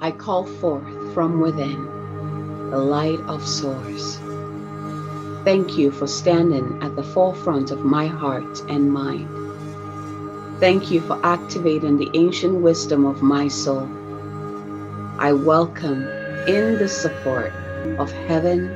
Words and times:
I 0.00 0.12
call 0.12 0.46
forth 0.46 1.12
from 1.12 1.40
within 1.40 2.70
the 2.70 2.78
light 2.78 3.18
of 3.26 3.44
source. 3.44 4.16
Thank 5.44 5.76
you 5.76 5.90
for 5.90 6.06
standing 6.06 6.78
at 6.82 6.94
the 6.94 7.02
forefront 7.02 7.72
of 7.72 7.84
my 7.84 8.06
heart 8.06 8.62
and 8.68 8.92
mind. 8.92 9.28
Thank 10.60 10.92
you 10.92 11.00
for 11.00 11.18
activating 11.24 11.96
the 11.98 12.10
ancient 12.14 12.62
wisdom 12.62 13.06
of 13.06 13.22
my 13.22 13.48
soul. 13.48 13.88
I 15.18 15.32
welcome 15.32 16.06
in 16.46 16.78
the 16.78 16.88
support 16.88 17.52
of 17.98 18.12
heaven, 18.12 18.70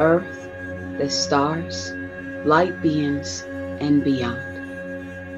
earth, 0.00 0.48
the 0.96 1.10
stars, 1.10 1.92
light 2.46 2.80
beings, 2.80 3.42
and 3.80 4.02
beyond. 4.02 4.38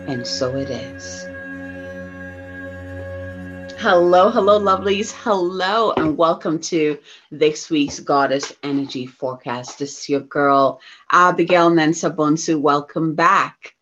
And 0.08 0.24
so 0.24 0.54
it 0.54 0.70
is. 0.70 1.26
Hello, 3.82 4.30
hello, 4.30 4.60
lovelies. 4.60 5.10
Hello, 5.10 5.90
and 5.96 6.16
welcome 6.16 6.60
to 6.60 6.96
this 7.32 7.68
week's 7.68 7.98
Goddess 7.98 8.52
Energy 8.62 9.06
Forecast. 9.06 9.80
This 9.80 9.98
is 9.98 10.08
your 10.08 10.20
girl, 10.20 10.80
Abigail 11.10 11.68
Nensa 11.68 12.14
Bonsu. 12.14 12.60
Welcome 12.60 13.16
back. 13.16 13.74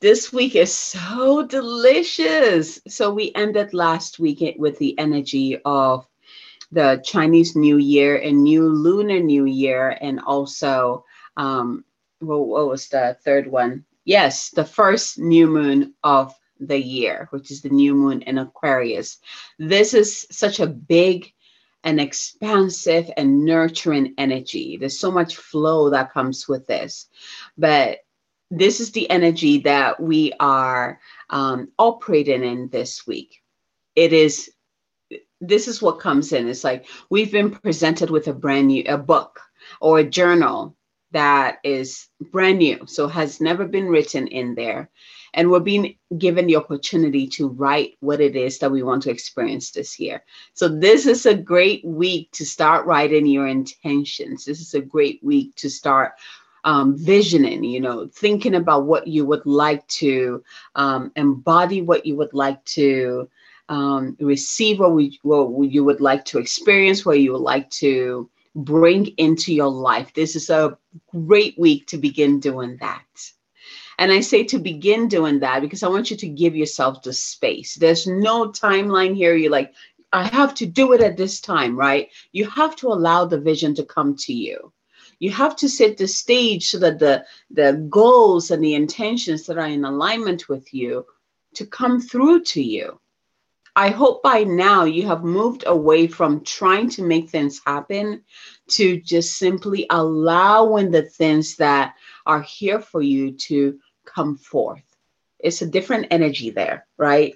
This 0.00 0.32
week 0.32 0.54
is 0.54 0.72
so 0.72 1.44
delicious. 1.44 2.78
So, 2.86 3.12
we 3.12 3.32
ended 3.34 3.74
last 3.74 4.20
week 4.20 4.54
with 4.56 4.78
the 4.78 4.96
energy 5.00 5.58
of 5.64 6.06
the 6.70 7.02
Chinese 7.04 7.56
New 7.56 7.78
Year 7.78 8.18
and 8.18 8.44
New 8.44 8.68
Lunar 8.68 9.18
New 9.18 9.46
Year, 9.46 9.98
and 10.00 10.20
also, 10.20 11.04
um, 11.36 11.84
what 12.20 12.68
was 12.68 12.86
the 12.86 13.18
third 13.24 13.48
one? 13.48 13.84
Yes, 14.04 14.50
the 14.50 14.64
first 14.64 15.18
new 15.18 15.48
moon 15.48 15.92
of 16.04 16.32
the 16.60 16.80
year, 16.80 17.28
which 17.30 17.50
is 17.50 17.62
the 17.62 17.68
new 17.68 17.94
moon 17.94 18.22
in 18.22 18.38
Aquarius. 18.38 19.18
This 19.58 19.94
is 19.94 20.26
such 20.30 20.60
a 20.60 20.66
big 20.66 21.32
and 21.84 22.00
expansive 22.00 23.10
and 23.16 23.44
nurturing 23.44 24.14
energy. 24.18 24.76
There's 24.76 24.98
so 24.98 25.10
much 25.10 25.36
flow 25.36 25.90
that 25.90 26.12
comes 26.12 26.48
with 26.48 26.66
this. 26.66 27.06
But 27.56 27.98
this 28.50 28.80
is 28.80 28.92
the 28.92 29.08
energy 29.08 29.58
that 29.58 30.00
we 30.00 30.32
are 30.40 31.00
um, 31.30 31.68
operating 31.78 32.44
in 32.44 32.68
this 32.68 33.06
week. 33.06 33.40
It 33.94 34.12
is, 34.12 34.50
this 35.40 35.68
is 35.68 35.80
what 35.80 36.00
comes 36.00 36.32
in. 36.32 36.48
It's 36.48 36.64
like 36.64 36.86
we've 37.08 37.32
been 37.32 37.50
presented 37.50 38.10
with 38.10 38.28
a 38.28 38.32
brand 38.32 38.68
new, 38.68 38.84
a 38.86 38.98
book 38.98 39.40
or 39.80 39.98
a 39.98 40.04
journal 40.04 40.76
that 41.12 41.58
is 41.62 42.08
brand 42.32 42.58
new, 42.58 42.86
so 42.86 43.06
has 43.08 43.40
never 43.40 43.64
been 43.64 43.86
written 43.86 44.26
in 44.26 44.54
there 44.54 44.90
and 45.36 45.50
we're 45.50 45.60
being 45.60 45.94
given 46.16 46.46
the 46.46 46.56
opportunity 46.56 47.28
to 47.28 47.48
write 47.48 47.96
what 48.00 48.20
it 48.22 48.34
is 48.34 48.58
that 48.58 48.72
we 48.72 48.82
want 48.82 49.02
to 49.02 49.10
experience 49.10 49.70
this 49.70 50.00
year. 50.00 50.24
So 50.54 50.66
this 50.66 51.06
is 51.06 51.26
a 51.26 51.34
great 51.34 51.84
week 51.84 52.32
to 52.32 52.46
start 52.46 52.86
writing 52.86 53.26
your 53.26 53.46
intentions. 53.46 54.46
This 54.46 54.60
is 54.60 54.72
a 54.74 54.80
great 54.80 55.22
week 55.22 55.54
to 55.56 55.68
start 55.68 56.12
um, 56.64 56.96
visioning, 56.96 57.62
you 57.64 57.80
know, 57.80 58.08
thinking 58.08 58.54
about 58.54 58.86
what 58.86 59.06
you 59.06 59.26
would 59.26 59.44
like 59.44 59.86
to 59.88 60.42
um, 60.74 61.12
embody, 61.14 61.82
what 61.82 62.06
you 62.06 62.16
would 62.16 62.32
like 62.32 62.64
to 62.64 63.28
um, 63.68 64.16
receive, 64.18 64.80
what, 64.80 64.92
we, 64.92 65.20
what 65.22 65.70
you 65.70 65.84
would 65.84 66.00
like 66.00 66.24
to 66.24 66.38
experience, 66.38 67.04
what 67.04 67.20
you 67.20 67.32
would 67.32 67.42
like 67.42 67.68
to 67.70 68.28
bring 68.54 69.06
into 69.18 69.52
your 69.52 69.70
life. 69.70 70.14
This 70.14 70.34
is 70.34 70.48
a 70.48 70.78
great 71.12 71.58
week 71.58 71.86
to 71.88 71.98
begin 71.98 72.40
doing 72.40 72.78
that. 72.80 73.04
And 73.98 74.12
I 74.12 74.20
say 74.20 74.44
to 74.44 74.58
begin 74.58 75.08
doing 75.08 75.40
that 75.40 75.62
because 75.62 75.82
I 75.82 75.88
want 75.88 76.10
you 76.10 76.16
to 76.18 76.28
give 76.28 76.54
yourself 76.54 77.02
the 77.02 77.12
space. 77.12 77.74
There's 77.74 78.06
no 78.06 78.48
timeline 78.48 79.14
here. 79.14 79.34
You're 79.34 79.50
like, 79.50 79.72
I 80.12 80.24
have 80.24 80.54
to 80.56 80.66
do 80.66 80.92
it 80.92 81.00
at 81.00 81.16
this 81.16 81.40
time, 81.40 81.76
right? 81.76 82.10
You 82.32 82.48
have 82.50 82.76
to 82.76 82.88
allow 82.88 83.24
the 83.24 83.40
vision 83.40 83.74
to 83.76 83.84
come 83.84 84.16
to 84.16 84.32
you. 84.32 84.72
You 85.18 85.30
have 85.30 85.56
to 85.56 85.68
set 85.68 85.96
the 85.96 86.08
stage 86.08 86.68
so 86.68 86.78
that 86.78 86.98
the, 86.98 87.24
the 87.50 87.86
goals 87.88 88.50
and 88.50 88.62
the 88.62 88.74
intentions 88.74 89.46
that 89.46 89.58
are 89.58 89.66
in 89.66 89.84
alignment 89.84 90.48
with 90.48 90.74
you 90.74 91.06
to 91.54 91.66
come 91.66 92.00
through 92.00 92.44
to 92.44 92.62
you. 92.62 93.00
I 93.74 93.90
hope 93.90 94.22
by 94.22 94.44
now 94.44 94.84
you 94.84 95.06
have 95.06 95.22
moved 95.22 95.64
away 95.66 96.06
from 96.06 96.44
trying 96.44 96.88
to 96.90 97.02
make 97.02 97.28
things 97.28 97.60
happen 97.66 98.22
to 98.68 99.00
just 99.00 99.36
simply 99.36 99.86
allowing 99.90 100.90
the 100.90 101.02
things 101.02 101.56
that 101.56 101.94
are 102.24 102.40
here 102.40 102.80
for 102.80 103.02
you 103.02 103.32
to 103.32 103.78
come 104.06 104.36
forth. 104.36 104.82
It's 105.38 105.62
a 105.62 105.66
different 105.66 106.06
energy 106.10 106.50
there, 106.50 106.86
right? 106.96 107.34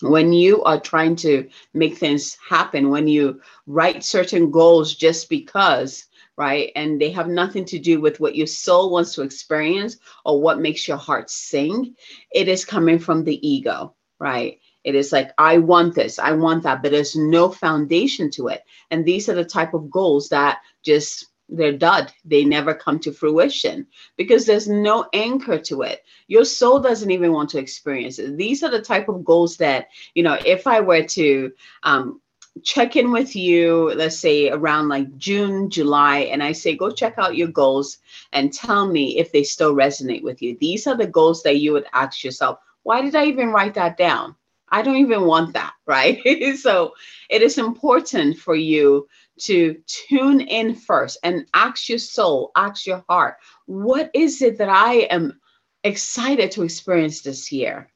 When 0.00 0.32
you 0.32 0.62
are 0.64 0.80
trying 0.80 1.16
to 1.16 1.48
make 1.74 1.96
things 1.96 2.36
happen, 2.48 2.90
when 2.90 3.08
you 3.08 3.40
write 3.66 4.04
certain 4.04 4.50
goals 4.50 4.94
just 4.94 5.28
because, 5.28 6.06
right? 6.36 6.70
And 6.76 7.00
they 7.00 7.10
have 7.10 7.28
nothing 7.28 7.64
to 7.66 7.78
do 7.78 8.00
with 8.00 8.20
what 8.20 8.36
your 8.36 8.46
soul 8.46 8.90
wants 8.90 9.14
to 9.14 9.22
experience 9.22 9.96
or 10.24 10.40
what 10.40 10.60
makes 10.60 10.86
your 10.86 10.96
heart 10.96 11.30
sing, 11.30 11.96
it 12.32 12.48
is 12.48 12.64
coming 12.64 12.98
from 12.98 13.24
the 13.24 13.46
ego, 13.46 13.94
right? 14.20 14.60
It 14.84 14.94
is 14.94 15.12
like, 15.12 15.32
I 15.36 15.58
want 15.58 15.94
this, 15.94 16.18
I 16.18 16.32
want 16.32 16.62
that, 16.62 16.82
but 16.82 16.92
there's 16.92 17.16
no 17.16 17.50
foundation 17.50 18.30
to 18.32 18.48
it. 18.48 18.62
And 18.90 19.04
these 19.04 19.28
are 19.28 19.34
the 19.34 19.44
type 19.44 19.74
of 19.74 19.90
goals 19.90 20.28
that 20.28 20.60
just 20.84 21.26
they're 21.48 21.76
dud. 21.76 22.12
They 22.24 22.44
never 22.44 22.74
come 22.74 22.98
to 23.00 23.12
fruition 23.12 23.86
because 24.16 24.46
there's 24.46 24.68
no 24.68 25.06
anchor 25.12 25.58
to 25.58 25.82
it. 25.82 26.04
Your 26.26 26.44
soul 26.44 26.80
doesn't 26.80 27.10
even 27.10 27.32
want 27.32 27.50
to 27.50 27.58
experience 27.58 28.18
it. 28.18 28.36
These 28.36 28.62
are 28.62 28.70
the 28.70 28.82
type 28.82 29.08
of 29.08 29.24
goals 29.24 29.56
that, 29.58 29.88
you 30.14 30.22
know, 30.22 30.38
if 30.44 30.66
I 30.66 30.80
were 30.80 31.04
to 31.04 31.52
um, 31.82 32.20
check 32.62 32.96
in 32.96 33.10
with 33.12 33.34
you, 33.34 33.92
let's 33.94 34.18
say 34.18 34.50
around 34.50 34.88
like 34.88 35.16
June, 35.16 35.70
July, 35.70 36.20
and 36.20 36.42
I 36.42 36.52
say, 36.52 36.76
go 36.76 36.90
check 36.90 37.14
out 37.18 37.36
your 37.36 37.48
goals 37.48 37.98
and 38.32 38.52
tell 38.52 38.86
me 38.86 39.18
if 39.18 39.32
they 39.32 39.42
still 39.42 39.74
resonate 39.74 40.22
with 40.22 40.42
you. 40.42 40.56
These 40.60 40.86
are 40.86 40.96
the 40.96 41.06
goals 41.06 41.42
that 41.42 41.58
you 41.58 41.72
would 41.72 41.86
ask 41.92 42.22
yourself, 42.24 42.58
why 42.82 43.00
did 43.02 43.14
I 43.14 43.24
even 43.26 43.50
write 43.50 43.74
that 43.74 43.96
down? 43.96 44.34
I 44.70 44.82
don't 44.82 44.96
even 44.96 45.24
want 45.24 45.54
that, 45.54 45.72
right? 45.86 46.18
so 46.58 46.92
it 47.30 47.42
is 47.42 47.58
important 47.58 48.38
for 48.38 48.54
you 48.54 49.08
to 49.40 49.80
tune 49.86 50.40
in 50.40 50.74
first 50.74 51.18
and 51.22 51.46
ask 51.54 51.88
your 51.88 51.98
soul, 51.98 52.50
ask 52.54 52.86
your 52.86 53.04
heart, 53.08 53.36
what 53.66 54.10
is 54.14 54.42
it 54.42 54.58
that 54.58 54.68
I 54.68 54.94
am 55.10 55.40
excited 55.84 56.52
to 56.52 56.62
experience 56.62 57.22
this 57.22 57.52
year? 57.52 57.88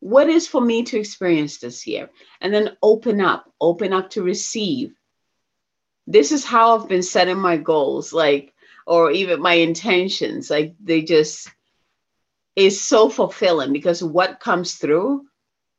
What 0.00 0.28
is 0.28 0.48
for 0.48 0.60
me 0.60 0.82
to 0.84 0.98
experience 0.98 1.58
this 1.58 1.86
year? 1.86 2.10
And 2.40 2.52
then 2.52 2.76
open 2.82 3.20
up, 3.20 3.52
open 3.60 3.92
up 3.92 4.10
to 4.10 4.22
receive. 4.22 4.94
This 6.06 6.32
is 6.32 6.44
how 6.44 6.76
I've 6.76 6.88
been 6.88 7.02
setting 7.02 7.38
my 7.38 7.56
goals, 7.56 8.12
like, 8.12 8.52
or 8.86 9.12
even 9.12 9.40
my 9.40 9.54
intentions. 9.54 10.50
Like, 10.50 10.74
they 10.82 11.02
just 11.02 11.48
is 12.56 12.80
so 12.80 13.08
fulfilling 13.08 13.72
because 13.72 14.02
what 14.02 14.40
comes 14.40 14.74
through 14.74 15.24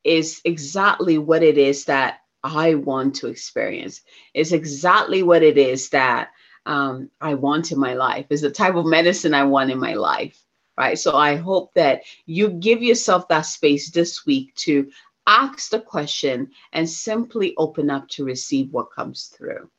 is 0.04 0.42
exactly 0.44 1.18
what 1.18 1.44
it 1.44 1.58
is 1.58 1.86
that 1.86 2.20
I 2.44 2.76
want 2.76 3.16
to 3.16 3.28
experience. 3.28 4.02
It's 4.34 4.52
exactly 4.52 5.24
what 5.24 5.44
it 5.44 5.58
is 5.58 5.90
that 5.90 6.32
um, 6.66 7.10
I 7.22 7.34
want 7.36 7.72
in 7.72 7.80
my 7.80 7.94
life. 7.94 8.28
is 8.30 8.42
the 8.42 8.52
type 8.52 8.76
of 8.76 8.86
medicine 8.86 9.34
I 9.34 9.44
want 9.44 9.72
in 9.72 9.80
my 9.80 9.94
life. 9.94 10.40
Right. 10.78 10.98
So 10.98 11.16
I 11.16 11.36
hope 11.36 11.74
that 11.76 12.02
you 12.26 12.50
give 12.50 12.82
yourself 12.82 13.28
that 13.28 13.42
space 13.42 13.92
this 13.92 14.26
week 14.26 14.56
to 14.56 14.90
ask 15.28 15.70
the 15.70 15.80
question 15.80 16.50
and 16.72 16.90
simply 16.90 17.54
open 17.58 17.90
up 17.92 18.08
to 18.10 18.26
receive 18.26 18.74
what 18.74 18.92
comes 18.92 19.26
through. 19.26 19.70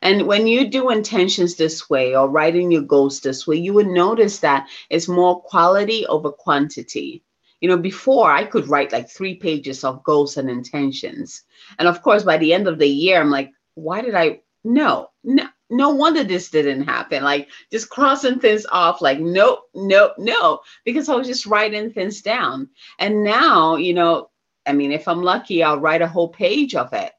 And 0.00 0.26
when 0.26 0.48
you 0.48 0.68
do 0.68 0.90
intentions 0.90 1.54
this 1.54 1.88
way 1.88 2.16
or 2.16 2.28
writing 2.28 2.72
your 2.72 2.82
goals 2.82 3.20
this 3.20 3.46
way, 3.46 3.56
you 3.56 3.72
would 3.74 3.86
notice 3.86 4.40
that 4.40 4.68
it's 4.90 5.08
more 5.08 5.40
quality 5.40 6.06
over 6.06 6.30
quantity. 6.30 7.22
You 7.62 7.68
know, 7.68 7.78
before 7.78 8.30
I 8.30 8.44
could 8.44 8.68
write 8.68 8.92
like 8.92 9.08
three 9.08 9.36
pages 9.36 9.84
of 9.84 10.02
goals 10.04 10.36
and 10.36 10.50
intentions. 10.50 11.44
And 11.78 11.88
of 11.88 12.02
course, 12.02 12.24
by 12.24 12.36
the 12.36 12.52
end 12.52 12.68
of 12.68 12.78
the 12.78 12.86
year, 12.88 13.20
I'm 13.20 13.30
like, 13.30 13.52
why 13.74 14.02
did 14.02 14.14
I? 14.14 14.42
No, 14.64 15.10
no, 15.24 15.48
no 15.70 15.90
wonder 15.90 16.24
this 16.24 16.50
didn't 16.50 16.84
happen. 16.84 17.22
Like 17.22 17.48
just 17.70 17.88
crossing 17.88 18.40
things 18.40 18.66
off, 18.70 19.00
like, 19.00 19.20
nope, 19.20 19.60
nope, 19.74 20.12
no, 20.18 20.60
because 20.84 21.08
I 21.08 21.14
was 21.14 21.26
just 21.26 21.46
writing 21.46 21.92
things 21.92 22.20
down. 22.20 22.68
And 22.98 23.24
now, 23.24 23.76
you 23.76 23.94
know, 23.94 24.30
I 24.66 24.72
mean, 24.72 24.92
if 24.92 25.08
I'm 25.08 25.22
lucky, 25.22 25.62
I'll 25.62 25.80
write 25.80 26.02
a 26.02 26.08
whole 26.08 26.28
page 26.28 26.74
of 26.74 26.92
it, 26.92 27.12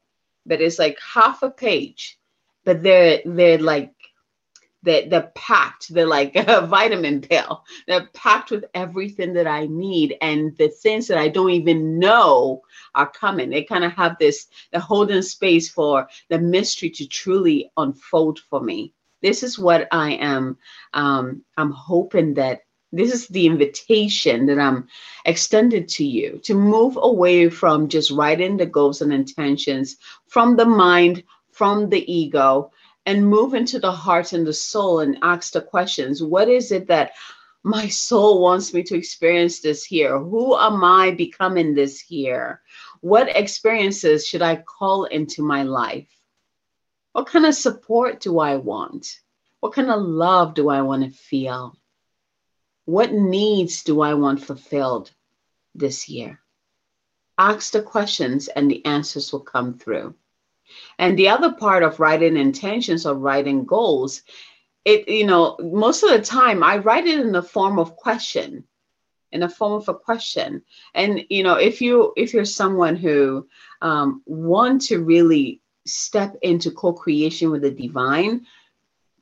but 0.46 0.60
it's 0.60 0.78
like 0.78 0.98
half 1.00 1.42
a 1.42 1.50
page. 1.50 2.18
But 2.64 2.82
they're 2.82 3.20
they're 3.24 3.58
like 3.58 3.92
that 4.84 5.10
they're 5.10 5.32
packed 5.34 5.92
they're 5.94 6.06
like 6.06 6.36
a 6.36 6.66
vitamin 6.66 7.20
pill 7.20 7.64
they're 7.88 8.08
packed 8.14 8.50
with 8.52 8.64
everything 8.74 9.34
that 9.34 9.48
i 9.48 9.66
need 9.66 10.16
and 10.22 10.56
the 10.58 10.68
things 10.68 11.08
that 11.08 11.18
i 11.18 11.28
don't 11.28 11.50
even 11.50 11.98
know 11.98 12.62
are 12.94 13.10
coming. 13.10 13.50
They 13.50 13.64
kind 13.64 13.84
of 13.84 13.92
have 13.92 14.16
this 14.18 14.46
the 14.72 14.80
holding 14.80 15.22
space 15.22 15.70
for 15.70 16.08
the 16.30 16.38
mystery 16.38 16.90
to 16.90 17.08
truly 17.08 17.70
unfold 17.76 18.40
for 18.50 18.60
me. 18.62 18.94
This 19.22 19.42
is 19.42 19.58
what 19.58 19.88
i 19.92 20.12
am 20.12 20.58
um, 20.94 21.44
i'm 21.56 21.72
hoping 21.72 22.34
that 22.34 22.60
This 22.92 23.12
is 23.12 23.28
the 23.28 23.46
invitation 23.46 24.46
that 24.46 24.60
I'm 24.60 24.88
extended 25.24 25.88
to 25.96 26.04
you 26.04 26.40
to 26.44 26.54
move 26.54 26.98
away 27.00 27.48
from 27.50 27.88
just 27.88 28.10
writing 28.12 28.56
the 28.56 28.66
goals 28.66 29.02
and 29.02 29.12
intentions 29.12 29.96
from 30.28 30.56
the 30.56 30.66
mind, 30.66 31.24
from 31.50 31.88
the 31.90 32.02
ego, 32.12 32.70
and 33.06 33.26
move 33.26 33.54
into 33.54 33.78
the 33.78 33.92
heart 33.92 34.32
and 34.32 34.46
the 34.46 34.52
soul 34.52 35.00
and 35.00 35.18
ask 35.22 35.52
the 35.52 35.60
questions 35.60 36.22
What 36.22 36.48
is 36.48 36.72
it 36.72 36.88
that 36.88 37.12
my 37.62 37.88
soul 37.88 38.40
wants 38.40 38.74
me 38.74 38.82
to 38.84 38.96
experience 38.96 39.60
this 39.60 39.84
here? 39.84 40.18
Who 40.18 40.56
am 40.56 40.84
I 40.84 41.12
becoming 41.12 41.74
this 41.74 41.98
here? 41.98 42.60
What 43.00 43.34
experiences 43.34 44.26
should 44.26 44.42
I 44.42 44.56
call 44.56 45.04
into 45.04 45.42
my 45.42 45.62
life? 45.62 46.08
What 47.12 47.26
kind 47.26 47.46
of 47.46 47.54
support 47.54 48.20
do 48.20 48.38
I 48.38 48.56
want? 48.56 49.20
What 49.60 49.72
kind 49.72 49.90
of 49.90 50.02
love 50.02 50.54
do 50.54 50.68
I 50.68 50.82
want 50.82 51.04
to 51.04 51.18
feel? 51.18 51.78
What 52.84 53.12
needs 53.12 53.82
do 53.82 54.02
I 54.02 54.14
want 54.14 54.44
fulfilled 54.44 55.10
this 55.74 56.08
year? 56.08 56.40
Ask 57.38 57.72
the 57.72 57.80
questions 57.80 58.48
and 58.48 58.70
the 58.70 58.84
answers 58.84 59.32
will 59.32 59.40
come 59.40 59.74
through. 59.74 60.14
And 60.98 61.18
the 61.18 61.28
other 61.28 61.52
part 61.52 61.82
of 61.82 62.00
writing 62.00 62.36
intentions 62.36 63.06
or 63.06 63.14
writing 63.14 63.64
goals, 63.64 64.22
it, 64.84 65.08
you 65.08 65.26
know, 65.26 65.56
most 65.60 66.02
of 66.02 66.10
the 66.10 66.22
time 66.22 66.62
I 66.62 66.78
write 66.78 67.06
it 67.06 67.20
in 67.20 67.32
the 67.32 67.42
form 67.42 67.78
of 67.78 67.96
question, 67.96 68.64
in 69.32 69.40
the 69.40 69.48
form 69.48 69.72
of 69.72 69.88
a 69.88 69.94
question. 69.94 70.62
And, 70.94 71.24
you 71.30 71.42
know, 71.42 71.56
if 71.56 71.80
you, 71.80 72.12
if 72.16 72.34
you're 72.34 72.44
someone 72.44 72.96
who 72.96 73.48
um, 73.82 74.22
want 74.26 74.82
to 74.82 75.02
really 75.02 75.60
step 75.86 76.36
into 76.42 76.70
co-creation 76.70 77.50
with 77.50 77.62
the 77.62 77.70
divine, 77.70 78.46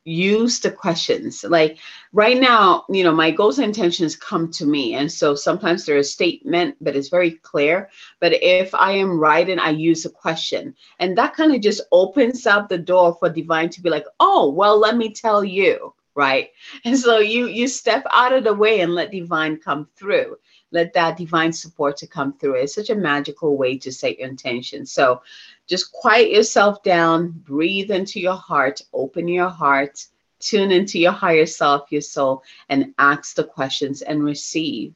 use 0.05 0.59
the 0.59 0.71
questions. 0.71 1.43
Like 1.43 1.77
right 2.11 2.39
now 2.39 2.85
you 2.89 3.03
know 3.03 3.13
my 3.13 3.31
goals 3.31 3.59
and 3.59 3.67
intentions 3.67 4.15
come 4.15 4.51
to 4.51 4.65
me. 4.65 4.93
And 4.95 5.11
so 5.11 5.35
sometimes 5.35 5.85
they're 5.85 5.97
a 5.97 6.03
statement 6.03 6.75
but 6.81 6.95
it's 6.95 7.09
very 7.09 7.31
clear. 7.31 7.89
But 8.19 8.33
if 8.41 8.73
i 8.73 8.91
am 8.91 9.19
writing 9.19 9.59
i 9.59 9.69
use 9.69 10.05
a 10.05 10.09
question. 10.09 10.75
And 10.99 11.17
that 11.17 11.35
kind 11.35 11.53
of 11.53 11.61
just 11.61 11.81
opens 11.91 12.45
up 12.45 12.69
the 12.69 12.77
door 12.77 13.15
for 13.19 13.29
divine 13.29 13.69
to 13.69 13.81
be 13.81 13.89
like 13.89 14.05
oh 14.19 14.49
well 14.49 14.77
let 14.77 14.97
me 14.97 15.13
tell 15.13 15.43
you 15.43 15.93
right? 16.15 16.49
And 16.85 16.97
so 16.97 17.19
you 17.19 17.47
you 17.47 17.67
step 17.67 18.05
out 18.11 18.33
of 18.33 18.43
the 18.43 18.53
way 18.53 18.81
and 18.81 18.93
let 18.93 19.11
divine 19.11 19.57
come 19.57 19.87
through 19.95 20.37
let 20.73 20.91
that 20.93 21.15
divine 21.15 21.53
support 21.53 21.95
to 21.95 22.07
come 22.07 22.33
through 22.33 22.55
it's 22.55 22.75
such 22.75 22.89
a 22.89 22.95
magical 22.95 23.55
way 23.55 23.77
to 23.77 23.91
set 23.91 24.19
your 24.19 24.27
intention 24.27 24.85
so 24.85 25.21
just 25.67 25.91
quiet 25.91 26.29
yourself 26.31 26.83
down, 26.83 27.29
breathe 27.29 27.91
into 27.91 28.19
your 28.19 28.35
heart, 28.35 28.81
open 28.93 29.27
your 29.27 29.49
heart, 29.49 30.05
tune 30.39 30.71
into 30.71 30.99
your 30.99 31.13
higher 31.13 31.45
self, 31.45 31.91
your 31.91 32.01
soul, 32.01 32.43
and 32.69 32.93
ask 32.97 33.35
the 33.35 33.43
questions 33.43 34.01
and 34.01 34.23
receive. 34.23 34.93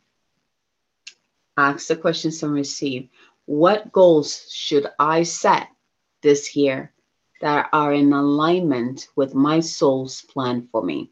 Ask 1.56 1.88
the 1.88 1.95
questions 1.95 2.44
and 2.44 2.53
receive. 2.53 3.07
What 3.45 3.91
goals 3.94 4.51
should 4.51 4.88
I 5.00 5.24
set 5.24 5.69
this 6.21 6.56
year 6.56 6.91
that 7.41 7.69
are 7.71 7.94
in 7.94 8.12
alignment 8.12 9.07
with 9.15 9.33
my 9.33 9.62
soul's 9.62 10.21
plan 10.24 10.68
for 10.71 10.83
me? 10.83 11.12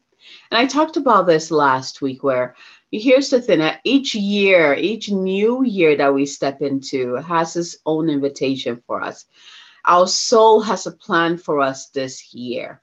And 0.51 0.57
I 0.57 0.65
talked 0.65 0.97
about 0.97 1.27
this 1.27 1.50
last 1.50 2.01
week 2.01 2.23
where 2.23 2.56
here's 3.00 3.30
the 3.30 3.42
thing 3.42 3.62
uh, 3.62 3.77
each 3.83 4.15
year, 4.15 4.74
each 4.74 5.09
new 5.09 5.63
year 5.63 5.95
that 5.97 6.13
we 6.13 6.25
step 6.25 6.62
into 6.62 7.15
has 7.15 7.56
its 7.56 7.77
own 7.86 8.09
invitation 8.09 8.81
for 8.86 9.01
us. 9.01 9.25
Our 9.86 10.07
soul 10.07 10.62
has 10.62 10.88
a 10.88 10.92
plan 10.92 11.38
for 11.38 11.62
us 11.62 11.89
this 11.89 12.33
year. 12.33 12.81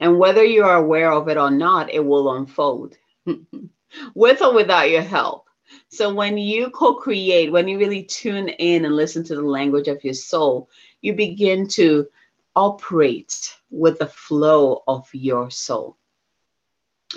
And 0.00 0.18
whether 0.18 0.44
you 0.44 0.64
are 0.64 0.76
aware 0.76 1.12
of 1.12 1.28
it 1.28 1.38
or 1.38 1.50
not, 1.50 1.92
it 1.92 2.04
will 2.04 2.34
unfold 2.34 2.96
with 4.14 4.42
or 4.42 4.54
without 4.54 4.90
your 4.90 5.02
help. 5.02 5.48
So 5.88 6.14
when 6.14 6.38
you 6.38 6.70
co 6.70 6.94
create, 6.94 7.50
when 7.50 7.68
you 7.68 7.78
really 7.78 8.04
tune 8.04 8.48
in 8.48 8.84
and 8.84 8.94
listen 8.94 9.24
to 9.24 9.34
the 9.34 9.42
language 9.42 9.88
of 9.88 10.04
your 10.04 10.14
soul, 10.14 10.68
you 11.00 11.14
begin 11.14 11.68
to 11.68 12.06
operate 12.54 13.54
with 13.70 13.98
the 13.98 14.06
flow 14.06 14.82
of 14.86 15.08
your 15.12 15.50
soul 15.50 15.96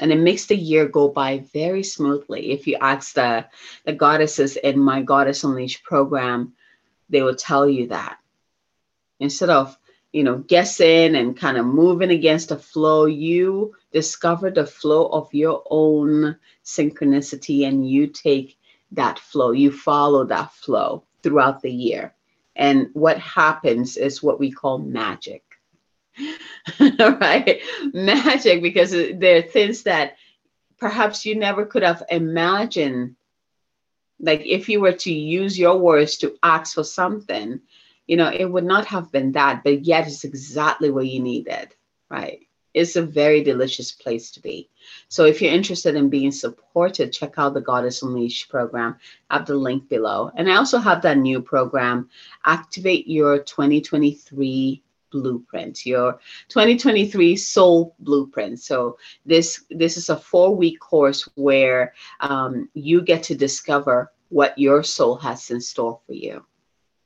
and 0.02 0.12
it 0.12 0.20
makes 0.20 0.46
the 0.46 0.56
year 0.56 0.88
go 0.88 1.10
by 1.10 1.40
very 1.54 1.84
smoothly. 1.84 2.52
If 2.52 2.68
you 2.68 2.78
ask 2.80 3.16
the, 3.16 3.48
the 3.86 3.94
goddesses 3.94 4.56
in 4.56 4.80
my 4.80 5.02
Goddess 5.02 5.44
Unleashed 5.44 5.84
program, 5.84 6.54
they 7.10 7.22
will 7.22 7.36
tell 7.36 7.68
you 7.68 7.88
that. 7.88 8.18
Instead 9.20 9.50
of, 9.50 9.78
you 10.14 10.24
know, 10.24 10.38
guessing 10.38 11.16
and 11.16 11.38
kind 11.38 11.58
of 11.58 11.66
moving 11.66 12.12
against 12.12 12.50
the 12.50 12.58
flow, 12.58 13.06
you 13.06 13.76
discover 13.92 14.50
the 14.50 14.66
flow 14.66 15.08
of 15.08 15.34
your 15.34 15.64
own 15.70 16.38
synchronicity 16.64 17.68
and 17.68 17.90
you 17.90 18.08
take 18.08 18.58
that 18.92 19.20
flow, 19.20 19.52
you 19.52 19.72
follow 19.72 20.26
that 20.26 20.54
flow 20.54 21.04
throughout 21.22 21.62
the 21.62 21.72
year. 21.72 22.14
And 22.56 22.90
what 22.94 23.20
happens 23.20 23.98
is 23.98 24.24
what 24.24 24.40
we 24.40 24.52
call 24.52 24.80
magic. 24.80 25.44
right? 27.00 27.62
Magic, 27.94 28.62
because 28.62 28.92
there 28.92 29.38
are 29.38 29.42
things 29.42 29.84
that 29.84 30.18
perhaps 30.78 31.26
you 31.26 31.36
never 31.36 31.66
could 31.66 31.84
have 31.84 32.04
imagined. 32.10 33.16
Like 34.20 34.42
if 34.46 34.70
you 34.70 34.82
were 34.82 34.94
to 34.94 35.14
use 35.14 35.58
your 35.58 35.78
words 35.78 36.18
to 36.18 36.36
ask 36.44 36.76
for 36.76 36.84
something, 36.84 37.62
you 38.08 38.18
know, 38.18 38.30
it 38.30 38.46
would 38.46 38.66
not 38.66 38.86
have 38.88 39.12
been 39.12 39.34
that, 39.34 39.64
but 39.64 39.86
yet 39.86 40.08
it's 40.08 40.24
exactly 40.24 40.90
what 40.90 41.08
you 41.08 41.22
needed, 41.22 41.76
right? 42.10 42.40
It's 42.74 42.96
a 42.96 43.02
very 43.02 43.44
delicious 43.44 43.92
place 43.92 44.32
to 44.32 44.42
be. 44.42 44.70
So 45.08 45.26
if 45.26 45.42
you're 45.42 45.54
interested 45.54 45.96
in 45.96 46.10
being 46.10 46.32
supported, 46.32 47.14
check 47.14 47.34
out 47.38 47.54
the 47.54 47.62
Goddess 47.62 48.02
Unleashed 48.04 48.50
program. 48.50 48.98
I 49.30 49.38
have 49.38 49.48
the 49.48 49.56
link 49.56 49.90
below. 49.90 50.32
And 50.36 50.52
I 50.52 50.56
also 50.56 50.78
have 50.78 51.02
that 51.02 51.18
new 51.18 51.42
program, 51.42 52.10
Activate 52.46 53.08
Your 53.08 53.40
2023 53.40 54.84
blueprint 55.12 55.86
your 55.86 56.20
2023 56.50 57.36
soul 57.36 57.96
blueprint. 58.00 58.60
So 58.60 58.98
this 59.26 59.64
this 59.70 59.98
is 59.98 60.10
a 60.10 60.18
four 60.18 60.56
week 60.56 60.80
course 60.80 61.28
where 61.36 61.94
um, 62.20 62.70
you 62.74 63.02
get 63.02 63.24
to 63.24 63.36
discover 63.36 64.12
what 64.30 64.58
your 64.58 64.84
soul 64.84 65.16
has 65.16 65.50
in 65.50 65.62
store 65.62 66.00
for 66.06 66.14
you. 66.14 66.46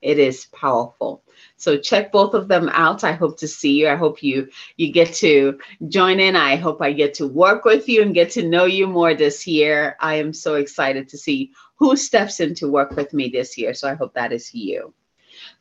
It 0.02 0.20
is 0.20 0.48
powerful. 0.48 1.24
So 1.56 1.78
check 1.78 2.12
both 2.12 2.34
of 2.34 2.50
them 2.50 2.70
out. 2.74 3.06
I 3.06 3.14
hope 3.14 3.38
to 3.38 3.48
see 3.48 3.80
you. 3.80 3.88
I 3.88 3.96
hope 3.96 4.22
you 4.22 4.50
you 4.76 4.92
get 4.92 5.14
to 5.16 5.60
join 5.88 6.20
in. 6.20 6.36
I 6.36 6.58
hope 6.58 6.82
i 6.82 6.92
get 6.92 7.14
to 7.16 7.28
work 7.28 7.64
with 7.64 7.88
you 7.88 8.02
and 8.02 8.14
get 8.14 8.32
to 8.32 8.48
know 8.48 8.66
you 8.66 8.86
more 8.88 9.14
this 9.14 9.48
year. 9.48 9.96
I 10.00 10.16
am 10.16 10.34
so 10.34 10.56
excited 10.56 11.08
to 11.10 11.18
see 11.18 11.54
who 11.76 11.96
steps 11.96 12.40
in 12.42 12.54
to 12.56 12.70
work 12.70 12.92
with 12.92 13.14
me 13.14 13.30
this 13.30 13.58
year. 13.58 13.74
So 13.74 13.90
i 13.90 13.94
hope 13.94 14.14
that 14.14 14.34
is 14.34 14.54
you 14.54 14.94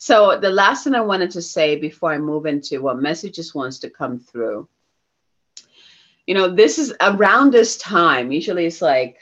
so 0.03 0.37
the 0.37 0.51
last 0.51 0.83
thing 0.83 0.97
I 0.97 1.01
wanted 1.01 1.31
to 1.31 1.41
say 1.41 1.77
before 1.77 2.13
I 2.13 2.19
move 2.19 2.45
into 2.45 2.83
what 2.83 2.99
messages 2.99 3.55
wants 3.55 3.79
to 3.79 3.89
come 3.89 4.19
through, 4.19 4.69
you 6.27 6.35
know, 6.35 6.49
this 6.49 6.77
is 6.77 6.93
around 7.01 7.53
this 7.53 7.77
time. 7.77 8.33
Usually 8.33 8.67
it's 8.67 8.83
like 8.83 9.17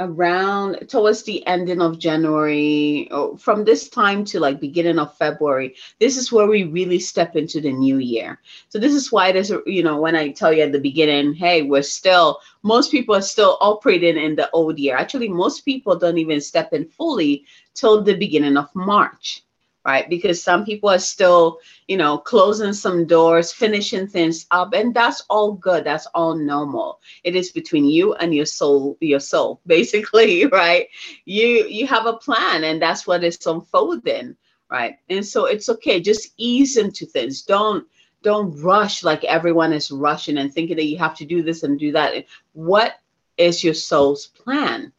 around 0.00 0.88
towards 0.88 1.22
the 1.22 1.46
ending 1.46 1.80
of 1.80 1.98
January, 1.98 3.08
or 3.12 3.36
from 3.38 3.64
this 3.64 3.88
time 3.88 4.24
to 4.24 4.40
like 4.40 4.58
beginning 4.58 4.98
of 4.98 5.16
February, 5.16 5.76
this 6.00 6.16
is 6.16 6.32
where 6.32 6.46
we 6.46 6.64
really 6.64 6.98
step 6.98 7.36
into 7.36 7.60
the 7.60 7.70
new 7.70 7.98
year. 7.98 8.40
So 8.70 8.78
this 8.78 8.94
is 8.94 9.12
why 9.12 9.30
there's, 9.30 9.52
you 9.66 9.82
know, 9.82 10.00
when 10.00 10.16
I 10.16 10.30
tell 10.30 10.52
you 10.52 10.62
at 10.62 10.72
the 10.72 10.80
beginning, 10.80 11.34
hey, 11.34 11.62
we're 11.62 11.82
still, 11.82 12.40
most 12.62 12.90
people 12.90 13.14
are 13.14 13.22
still 13.22 13.58
operating 13.60 14.16
in 14.16 14.34
the 14.34 14.50
old 14.50 14.78
year. 14.78 14.96
Actually, 14.96 15.28
most 15.28 15.60
people 15.60 15.96
don't 15.96 16.18
even 16.18 16.40
step 16.40 16.72
in 16.72 16.86
fully 16.86 17.44
till 17.74 18.02
the 18.02 18.16
beginning 18.16 18.56
of 18.56 18.74
March 18.74 19.44
right? 19.84 20.08
Because 20.08 20.42
some 20.42 20.64
people 20.64 20.90
are 20.90 20.98
still, 20.98 21.58
you 21.88 21.96
know, 21.96 22.18
closing 22.18 22.72
some 22.72 23.06
doors, 23.06 23.52
finishing 23.52 24.06
things 24.06 24.46
up, 24.50 24.72
and 24.74 24.94
that's 24.94 25.22
all 25.30 25.52
good. 25.52 25.84
That's 25.84 26.06
all 26.14 26.34
normal. 26.34 27.00
It 27.24 27.34
is 27.34 27.50
between 27.50 27.84
you 27.84 28.14
and 28.14 28.34
your 28.34 28.46
soul, 28.46 28.96
your 29.00 29.20
soul, 29.20 29.60
basically, 29.66 30.46
right? 30.46 30.88
You 31.24 31.66
you 31.68 31.86
have 31.86 32.06
a 32.06 32.14
plan, 32.14 32.64
and 32.64 32.80
that's 32.80 33.06
what 33.06 33.24
is 33.24 33.38
unfolding, 33.46 34.36
right? 34.70 34.96
And 35.08 35.24
so 35.24 35.46
it's 35.46 35.68
okay. 35.68 36.00
Just 36.00 36.34
ease 36.36 36.76
into 36.76 37.06
things. 37.06 37.42
Don't 37.42 37.86
don't 38.22 38.60
rush 38.60 39.02
like 39.02 39.24
everyone 39.24 39.72
is 39.72 39.90
rushing 39.90 40.36
and 40.38 40.52
thinking 40.52 40.76
that 40.76 40.84
you 40.84 40.98
have 40.98 41.16
to 41.16 41.24
do 41.24 41.42
this 41.42 41.62
and 41.62 41.78
do 41.78 41.92
that. 41.92 42.24
What 42.52 42.96
is 43.38 43.64
your 43.64 43.74
soul's 43.74 44.26
plan? 44.26 44.92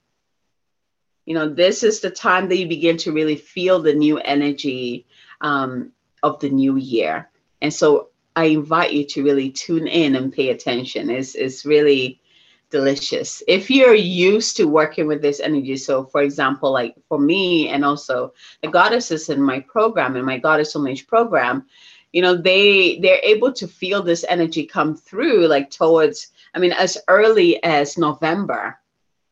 You 1.25 1.34
know 1.34 1.48
this 1.48 1.84
is 1.84 2.00
the 2.00 2.10
time 2.10 2.50
that 2.50 2.58
you 2.58 2.68
begin 2.68 2.98
to 2.98 3.12
really 3.12 3.36
feel 3.36 3.82
the 3.82 3.94
new 3.94 4.18
energy 4.20 5.06
um, 5.42 5.92
of 6.24 6.40
the 6.40 6.50
new 6.50 6.78
year. 6.78 7.30
And 7.62 7.74
so 7.74 8.10
i 8.36 8.46
invite 8.46 8.94
you 8.94 9.06
to 9.06 9.24
really 9.24 9.51
tune 9.51 9.88
in 9.88 10.16
and 10.16 10.32
pay 10.32 10.50
attention. 10.50 11.10
It's, 11.10 11.36
it's 11.36 11.66
really 11.66 12.22
delicious. 12.70 13.44
If 13.48 13.70
you're 13.70 13.94
used 13.94 14.56
to 14.58 14.66
working 14.66 15.06
with 15.06 15.22
this 15.22 15.42
energy 15.42 15.75
so 15.75 16.06
for 16.06 16.22
example 16.22 16.72
like 16.72 16.96
for 17.10 17.20
me 17.20 17.68
and 17.68 17.84
also 17.84 18.34
the 18.62 18.70
goddesses 18.70 19.30
in 19.30 19.42
my 19.42 19.60
program 19.60 20.16
in 20.16 20.24
my 20.24 20.40
goddess 20.40 20.75
unleashed 20.75 21.08
program 21.08 21.66
you 22.13 22.22
know 22.22 22.36
they 22.36 23.00
they're 23.00 23.22
able 23.24 23.51
to 23.54 23.68
feel 23.68 24.01
this 24.01 24.25
energy 24.30 24.66
come 24.66 24.96
through 24.96 25.48
like 25.48 25.70
towards 25.70 26.32
i 26.56 26.60
mean 26.60 26.72
as 26.72 26.98
early 27.08 27.62
as 27.63 27.98
november 27.98 28.78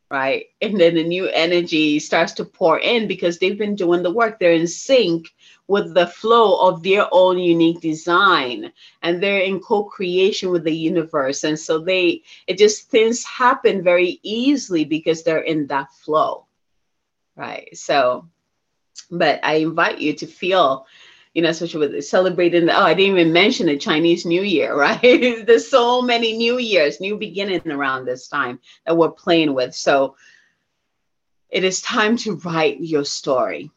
right? 0.09 0.45
And 0.61 0.79
then 0.79 0.95
the 0.95 1.03
new 1.03 1.27
energy 1.27 1.99
starts 1.99 2.33
to 2.33 2.45
pour 2.45 2.79
in 2.79 3.07
because 3.07 3.37
they've 3.37 3.57
been 3.57 3.75
doing 3.75 4.03
the 4.03 4.11
work. 4.11 4.39
They're 4.39 4.53
in 4.53 4.67
sync 4.67 5.27
with 5.67 5.93
the 5.93 6.07
flow 6.07 6.67
of 6.67 6.81
their 6.81 7.07
own 7.11 7.37
unique 7.37 7.79
design 7.81 8.71
and 9.03 9.21
they're 9.21 9.41
in 9.41 9.59
co-creation 9.59 10.49
with 10.49 10.63
the 10.63 10.75
universe. 10.75 11.43
And 11.43 11.59
so 11.59 11.79
they 11.79 12.23
it 12.47 12.57
just 12.57 12.89
things 12.89 13.23
happen 13.23 13.83
very 13.83 14.19
easily 14.23 14.85
because 14.85 15.23
they're 15.23 15.39
in 15.39 15.67
that 15.67 15.93
flow 15.93 16.45
right? 17.35 17.69
So 17.77 18.27
but 19.11 19.39
i 19.43 19.55
invite 19.55 19.99
you 19.99 20.13
to 20.13 20.27
feel 20.27 20.85
you 21.33 21.41
know, 21.41 21.49
especially 21.49 21.87
with 21.87 22.05
celebrating 22.05 22.65
the, 22.65 22.77
oh, 22.77 22.83
I 22.83 22.93
didn't 22.93 23.17
even 23.17 23.33
mention 23.33 23.67
the 23.67 23.77
Chinese 23.77 24.25
New 24.25 24.41
Year, 24.41 24.75
right? 24.77 25.45
There's 25.45 25.69
so 25.69 26.01
many 26.01 26.35
New 26.37 26.57
Years, 26.57 26.99
new 26.99 27.17
beginning 27.17 27.69
around 27.69 28.05
this 28.05 28.27
time 28.27 28.59
that 28.85 28.97
we're 28.97 29.11
playing 29.11 29.53
with. 29.53 29.75
So 29.75 30.15
it 31.49 31.63
is 31.63 31.81
time 31.81 32.17
to 32.17 32.35
write 32.37 32.79
your 32.79 33.05
story. 33.05 33.71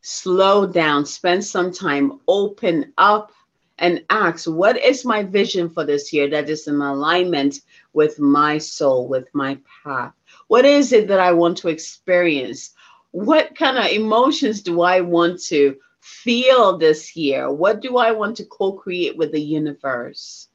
Slow 0.00 0.66
down, 0.66 1.04
spend 1.04 1.44
some 1.44 1.72
time, 1.72 2.20
open 2.28 2.92
up 2.96 3.32
and 3.78 4.04
ask, 4.08 4.46
what 4.46 4.78
is 4.78 5.04
my 5.04 5.22
vision 5.22 5.68
for 5.68 5.84
this 5.84 6.12
year 6.12 6.30
that 6.30 6.48
is 6.48 6.66
in 6.66 6.80
alignment 6.80 7.60
with 7.92 8.18
my 8.18 8.56
soul, 8.56 9.08
with 9.08 9.28
my 9.34 9.58
path? 9.84 10.14
What 10.48 10.64
is 10.64 10.92
it 10.92 11.08
that 11.08 11.20
I 11.20 11.32
want 11.32 11.58
to 11.58 11.68
experience? 11.68 12.74
What 13.10 13.56
kind 13.56 13.76
of 13.76 13.86
emotions 13.86 14.62
do 14.62 14.80
I 14.80 15.00
want 15.00 15.42
to 15.44 15.76
feel 16.06 16.78
this 16.78 17.16
year? 17.16 17.50
What 17.50 17.80
do 17.80 17.96
I 17.96 18.12
want 18.12 18.36
to 18.36 18.44
co 18.44 18.72
create 18.72 19.16
with 19.16 19.32
the 19.32 19.40
universe? 19.40 20.48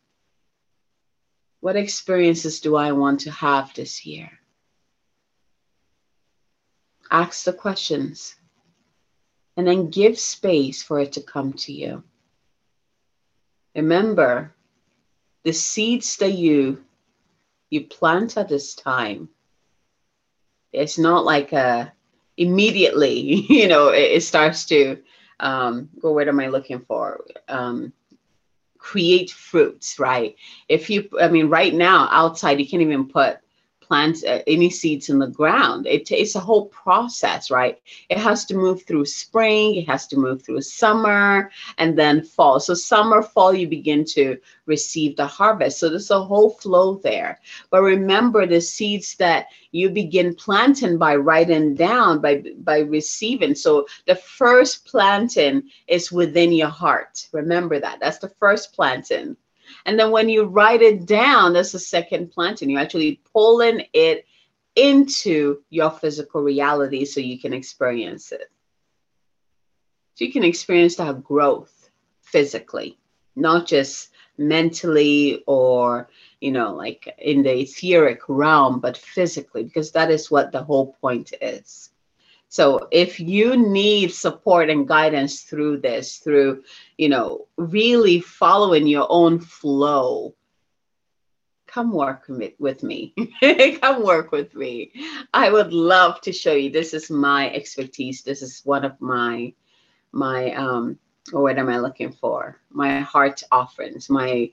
What 1.59 1.75
experiences 1.75 2.61
do 2.61 2.77
I 2.77 2.93
want 2.93 3.21
to 3.21 3.31
have 3.31 3.73
this 3.73 4.05
year? 4.05 4.31
Ask 7.11 7.43
the 7.43 7.51
questions 7.51 8.35
and 9.57 9.67
then 9.67 9.89
give 9.89 10.17
space 10.17 10.81
for 10.81 11.01
it 11.01 11.11
to 11.13 11.21
come 11.21 11.51
to 11.53 11.73
you. 11.73 12.03
Remember, 13.75 14.55
the 15.43 15.51
seeds 15.51 16.15
that 16.17 16.31
you 16.31 16.83
you 17.69 17.87
plant 17.87 18.37
at 18.37 18.47
this 18.47 18.73
time, 18.75 19.29
it's 20.71 20.97
not 20.97 21.25
like 21.25 21.51
a 21.51 21.91
immediately, 22.37 23.19
you 23.49 23.67
know, 23.67 23.89
it, 23.89 24.11
it 24.17 24.23
starts 24.23 24.65
to 24.67 24.97
um, 25.41 25.89
or 26.01 26.13
what 26.13 26.27
am 26.27 26.39
I 26.39 26.47
looking 26.47 26.79
for? 26.79 27.25
Um, 27.49 27.91
create 28.77 29.29
fruits, 29.29 29.99
right? 29.99 30.35
If 30.69 30.89
you, 30.89 31.09
I 31.19 31.27
mean, 31.27 31.49
right 31.49 31.73
now 31.73 32.07
outside, 32.11 32.59
you 32.59 32.67
can't 32.67 32.81
even 32.81 33.07
put 33.07 33.39
plant 33.91 34.23
uh, 34.25 34.39
any 34.47 34.69
seeds 34.69 35.09
in 35.09 35.19
the 35.19 35.27
ground. 35.27 35.85
It, 35.85 36.09
it's 36.11 36.35
a 36.35 36.39
whole 36.39 36.67
process, 36.67 37.51
right? 37.51 37.77
It 38.09 38.19
has 38.19 38.45
to 38.45 38.55
move 38.55 38.83
through 38.83 39.05
spring, 39.05 39.75
it 39.75 39.89
has 39.89 40.07
to 40.07 40.17
move 40.17 40.43
through 40.43 40.61
summer, 40.61 41.51
and 41.77 41.99
then 41.99 42.23
fall. 42.23 42.61
So, 42.61 42.73
summer, 42.73 43.21
fall, 43.21 43.53
you 43.53 43.67
begin 43.67 44.05
to 44.15 44.37
receive 44.65 45.17
the 45.17 45.25
harvest. 45.27 45.79
So, 45.79 45.89
there's 45.89 46.09
a 46.09 46.23
whole 46.23 46.51
flow 46.51 47.01
there. 47.03 47.41
But 47.69 47.81
remember 47.81 48.45
the 48.45 48.61
seeds 48.61 49.15
that 49.17 49.47
you 49.71 49.89
begin 49.89 50.35
planting 50.35 50.97
by 50.97 51.17
writing 51.17 51.75
down, 51.75 52.21
by, 52.21 52.43
by 52.59 52.79
receiving. 52.79 53.55
So, 53.55 53.87
the 54.07 54.15
first 54.15 54.85
planting 54.85 55.63
is 55.87 56.13
within 56.13 56.53
your 56.53 56.69
heart. 56.69 57.27
Remember 57.33 57.77
that. 57.77 57.99
That's 57.99 58.19
the 58.19 58.29
first 58.39 58.73
planting. 58.73 59.35
And 59.85 59.99
then 59.99 60.11
when 60.11 60.29
you 60.29 60.45
write 60.45 60.81
it 60.81 61.05
down, 61.05 61.53
that's 61.53 61.71
the 61.71 61.79
second 61.79 62.31
planting. 62.31 62.69
You're 62.69 62.81
actually 62.81 63.21
pulling 63.33 63.85
it 63.93 64.25
into 64.75 65.61
your 65.69 65.91
physical 65.91 66.41
reality 66.41 67.05
so 67.05 67.19
you 67.19 67.39
can 67.39 67.53
experience 67.53 68.31
it. 68.31 68.49
So 70.15 70.25
you 70.25 70.31
can 70.31 70.43
experience 70.43 70.95
that 70.95 71.23
growth 71.23 71.89
physically, 72.21 72.97
not 73.35 73.65
just 73.65 74.09
mentally 74.37 75.43
or, 75.47 76.09
you 76.39 76.51
know, 76.51 76.73
like 76.73 77.13
in 77.17 77.43
the 77.43 77.59
etheric 77.61 78.21
realm, 78.27 78.79
but 78.79 78.97
physically, 78.97 79.63
because 79.63 79.91
that 79.91 80.11
is 80.11 80.31
what 80.31 80.51
the 80.51 80.63
whole 80.63 80.95
point 81.01 81.33
is. 81.41 81.89
So 82.51 82.89
if 82.91 83.17
you 83.21 83.55
need 83.55 84.13
support 84.13 84.69
and 84.69 84.85
guidance 84.85 85.43
through 85.43 85.79
this, 85.79 86.17
through, 86.17 86.65
you 86.97 87.07
know, 87.07 87.47
really 87.55 88.19
following 88.19 88.87
your 88.87 89.07
own 89.09 89.39
flow, 89.39 90.35
come 91.65 91.93
work 91.93 92.25
with 92.27 92.83
me. 92.83 93.15
come 93.81 94.03
work 94.03 94.33
with 94.33 94.53
me. 94.53 94.91
I 95.33 95.49
would 95.49 95.71
love 95.71 96.19
to 96.21 96.33
show 96.33 96.51
you. 96.51 96.69
This 96.69 96.93
is 96.93 97.09
my 97.09 97.49
expertise. 97.53 98.21
This 98.23 98.41
is 98.41 98.59
one 98.65 98.83
of 98.83 98.99
my 98.99 99.53
my 100.11 100.53
um 100.53 100.99
what 101.31 101.57
am 101.57 101.69
I 101.69 101.79
looking 101.79 102.11
for? 102.11 102.59
My 102.69 102.99
heart 102.99 103.43
offerings, 103.49 104.09
my 104.09 104.51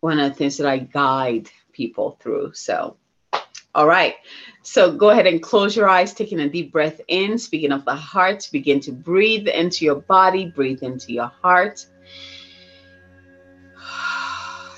one 0.00 0.18
of 0.18 0.28
the 0.28 0.34
things 0.34 0.56
that 0.56 0.66
I 0.66 0.78
guide 0.78 1.48
people 1.72 2.18
through. 2.20 2.54
So 2.54 2.96
all 3.74 3.86
right. 3.86 4.16
So 4.62 4.92
go 4.92 5.10
ahead 5.10 5.26
and 5.26 5.42
close 5.42 5.74
your 5.74 5.88
eyes, 5.88 6.14
taking 6.14 6.40
a 6.40 6.48
deep 6.48 6.72
breath 6.72 7.00
in. 7.08 7.38
Speaking 7.38 7.72
of 7.72 7.84
the 7.84 7.94
heart, 7.94 8.48
begin 8.52 8.80
to 8.80 8.92
breathe 8.92 9.48
into 9.48 9.84
your 9.84 9.96
body, 9.96 10.46
breathe 10.46 10.82
into 10.82 11.12
your 11.12 11.32
heart. 11.42 11.86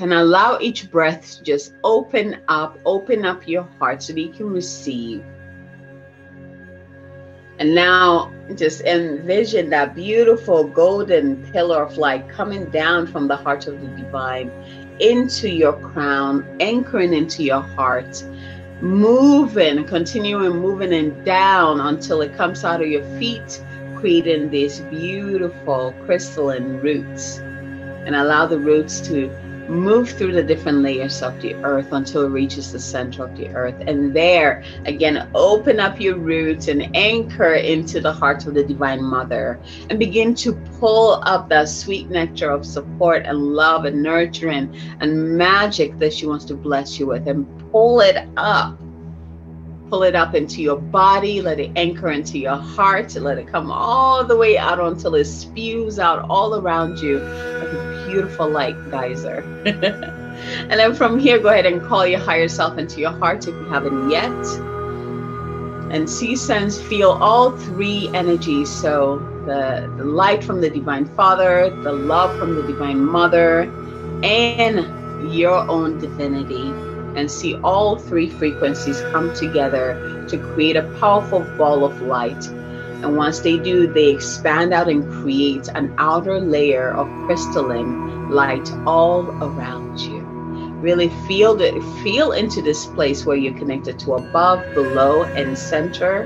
And 0.01 0.13
allow 0.13 0.59
each 0.61 0.91
breath 0.91 1.37
to 1.37 1.45
just 1.45 1.75
open 1.85 2.41
up, 2.49 2.79
open 2.85 3.25
up 3.25 3.47
your 3.47 3.63
heart 3.79 4.03
so 4.03 4.13
that 4.13 4.21
you 4.21 4.31
can 4.31 4.51
receive. 4.51 5.25
And 7.59 7.75
now 7.75 8.33
just 8.57 8.81
envision 8.81 9.71
that 9.71 9.95
beautiful 9.95 10.65
golden 10.65 11.49
pillar 11.53 11.85
of 11.85 11.97
light 11.97 12.29
coming 12.29 12.65
down 12.71 13.07
from 13.07 13.29
the 13.29 13.37
heart 13.37 13.69
of 13.69 13.81
the 13.81 13.87
divine 13.87 14.51
into 14.99 15.49
your 15.49 15.75
crown, 15.75 16.45
anchoring 16.59 17.15
into 17.15 17.45
your 17.45 17.61
heart 17.61 18.25
moving, 18.85 19.83
continuing 19.87 20.61
moving 20.61 20.93
and 20.93 21.25
down 21.25 21.81
until 21.81 22.21
it 22.21 22.37
comes 22.37 22.65
out 22.65 22.83
of 22.83 22.89
your 22.89 23.03
feet, 23.19 23.65
creating 23.97 24.51
these 24.51 24.81
beautiful 24.81 25.95
crystalline 26.05 26.81
roots. 26.81 27.39
And 27.39 28.15
allow 28.15 28.45
the 28.45 28.59
roots 28.59 29.01
to 29.09 29.31
move 29.67 30.11
through 30.11 30.33
the 30.33 30.43
different 30.43 30.83
layers 30.83 31.23
of 31.23 31.41
the 31.41 31.55
earth 31.65 31.91
until 31.93 32.27
it 32.27 32.29
reaches 32.29 32.71
the 32.71 32.79
center 32.79 33.25
of 33.25 33.35
the 33.39 33.49
earth. 33.55 33.83
And 33.87 34.13
there, 34.13 34.63
again, 34.85 35.31
open 35.35 35.81
up 35.81 35.99
your 35.99 36.17
roots 36.17 36.69
and 36.69 36.95
anchor 36.95 37.55
into 37.55 38.03
the 38.03 38.13
heart 38.13 38.47
of 38.47 38.53
the 38.53 38.63
Divine 38.63 39.03
Mother 39.03 39.59
and 39.89 39.99
begin 39.99 40.35
to 40.37 40.53
pull 40.79 41.23
up 41.25 41.49
that 41.49 41.71
sweet 41.71 42.11
nectar 42.11 42.51
of 42.51 42.67
support 42.67 43.25
and 43.25 43.39
love 43.39 43.87
and 43.87 44.03
nurturing 44.03 44.77
and 45.01 45.39
magic 45.39 45.99
that 45.99 46.13
she 46.13 46.27
wants 46.27 46.45
to 46.45 46.55
bless 46.55 46.99
you 46.99 47.07
with 47.07 47.27
and 47.27 47.47
pull 47.75 48.01
it 48.01 48.29
up 48.37 48.79
pull 49.91 50.05
it 50.05 50.15
up 50.15 50.35
into 50.35 50.63
your 50.63 50.77
body, 50.77 51.43
let 51.43 51.61
it 51.61 51.71
anchor 51.77 52.11
into 52.11 52.39
your 52.39 52.57
heart, 52.57 53.15
let 53.17 53.37
it 53.39 53.47
come 53.49 53.71
all 53.71 54.25
the 54.25 54.37
way 54.37 54.57
out 54.57 54.81
until 54.81 55.15
it 55.15 55.25
spews 55.25 55.99
out 55.99 56.25
all 56.31 56.55
around 56.57 56.99
you 56.99 57.19
like 57.19 57.73
a 57.73 58.07
beautiful 58.07 58.49
light 58.49 58.77
geyser. 58.91 59.41
and 59.67 60.73
then 60.81 60.95
from 60.95 61.19
here, 61.19 61.39
go 61.39 61.49
ahead 61.49 61.67
and 61.67 61.83
call 61.83 62.07
your 62.07 62.21
higher 62.21 62.49
self 62.49 62.79
into 62.79 63.01
your 63.01 63.13
heart 63.13 63.47
if 63.47 63.55
you 63.55 63.65
haven't 63.67 64.09
yet. 64.09 64.33
And 65.93 66.09
see, 66.09 66.35
sense, 66.35 66.81
feel 66.81 67.11
all 67.11 67.51
three 67.51 68.09
energies. 68.15 68.71
So 68.71 69.19
the, 69.47 69.93
the 69.97 70.05
light 70.05 70.43
from 70.43 70.61
the 70.61 70.71
Divine 70.71 71.07
Father, 71.15 71.71
the 71.83 71.93
love 71.93 72.37
from 72.39 72.55
the 72.55 72.63
Divine 72.63 73.05
Mother, 73.05 73.63
and 74.25 75.33
your 75.33 75.59
own 75.69 75.99
divinity 75.99 76.73
and 77.17 77.31
see 77.31 77.55
all 77.57 77.97
three 77.97 78.29
frequencies 78.29 79.01
come 79.13 79.35
together 79.35 80.27
to 80.29 80.39
create 80.39 80.77
a 80.77 80.83
powerful 81.01 81.41
ball 81.57 81.85
of 81.85 82.01
light. 82.03 82.47
And 82.49 83.17
once 83.17 83.41
they 83.41 83.59
do, 83.59 83.93
they 83.93 84.09
expand 84.09 84.73
out 84.73 84.89
and 84.89 85.07
create 85.23 85.69
an 85.69 85.95
outer 85.99 86.41
layer 86.41 86.91
of 86.91 87.07
crystalline 87.27 88.31
light 88.31 88.71
all 88.87 89.27
around 89.43 90.01
you. 90.01 90.21
Really 90.81 91.09
feel 91.27 91.55
the, 91.55 91.73
feel 92.03 92.33
into 92.33 92.63
this 92.63 92.87
place 92.87 93.25
where 93.25 93.37
you're 93.37 93.59
connected 93.59 93.99
to 94.01 94.15
above, 94.15 94.63
below, 94.75 95.25
and 95.25 95.57
center. 95.57 96.23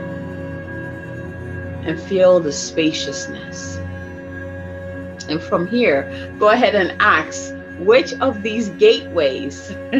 And 1.84 2.00
feel 2.00 2.40
the 2.40 2.52
spaciousness. 2.52 3.76
And 5.28 5.42
from 5.42 5.66
here, 5.66 6.34
go 6.38 6.50
ahead 6.50 6.74
and 6.74 7.00
ask 7.00 7.54
which 7.78 8.12
of 8.14 8.42
these 8.42 8.68
gateways 8.70 9.70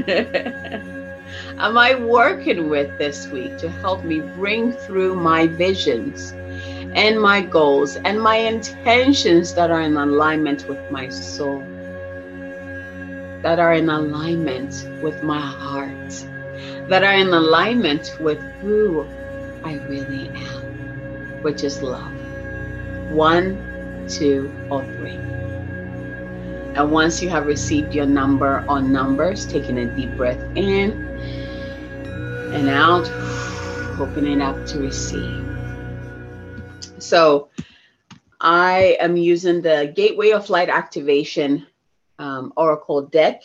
am 1.59 1.79
I 1.79 1.95
working 1.95 2.69
with 2.69 2.97
this 2.99 3.29
week 3.29 3.59
to 3.59 3.69
help 3.69 4.05
me 4.05 4.21
bring 4.21 4.73
through 4.73 5.15
my 5.15 5.47
visions 5.47 6.33
and 6.95 7.21
my 7.21 7.41
goals 7.41 7.97
and 7.97 8.21
my 8.21 8.37
intentions 8.37 9.55
that 9.55 9.71
are 9.71 9.83
in 9.83 9.97
alignment 9.97 10.69
with 10.69 10.91
my 10.91 11.09
soul, 11.09 11.61
that 13.43 13.59
are 13.59 13.75
in 13.75 13.89
alignment 13.89 14.89
with 15.03 15.23
my 15.23 15.41
heart, 15.41 16.25
that 16.89 17.05
are 17.05 17.15
in 17.15 17.29
alignment 17.29 18.17
with 18.21 18.41
who 18.61 19.07
I 19.63 19.75
really 19.89 20.29
am, 20.29 21.43
which 21.43 21.63
is 21.63 21.83
love. 21.83 22.13
One, 23.11 24.07
two, 24.09 24.51
or 24.71 24.85
three. 24.97 25.38
And 26.79 26.93
once 26.93 27.21
you 27.21 27.29
have 27.31 27.47
received 27.47 27.93
your 27.93 28.07
number 28.07 28.65
on 28.69 28.93
numbers, 28.93 29.45
taking 29.45 29.79
a 29.79 29.87
deep 29.97 30.17
breath 30.17 30.41
in 30.55 30.93
and 32.55 32.69
out, 32.69 33.11
opening 33.99 34.41
up 34.41 34.65
to 34.67 34.79
receive. 34.79 35.45
So 36.99 37.49
I 38.41 38.97
am 39.01 39.17
using 39.17 39.61
the 39.61 39.93
Gateway 39.93 40.31
of 40.31 40.51
Light 40.51 40.69
Activation 40.69 41.67
um, 42.21 42.53
Oracle 42.57 43.03
deck 43.03 43.43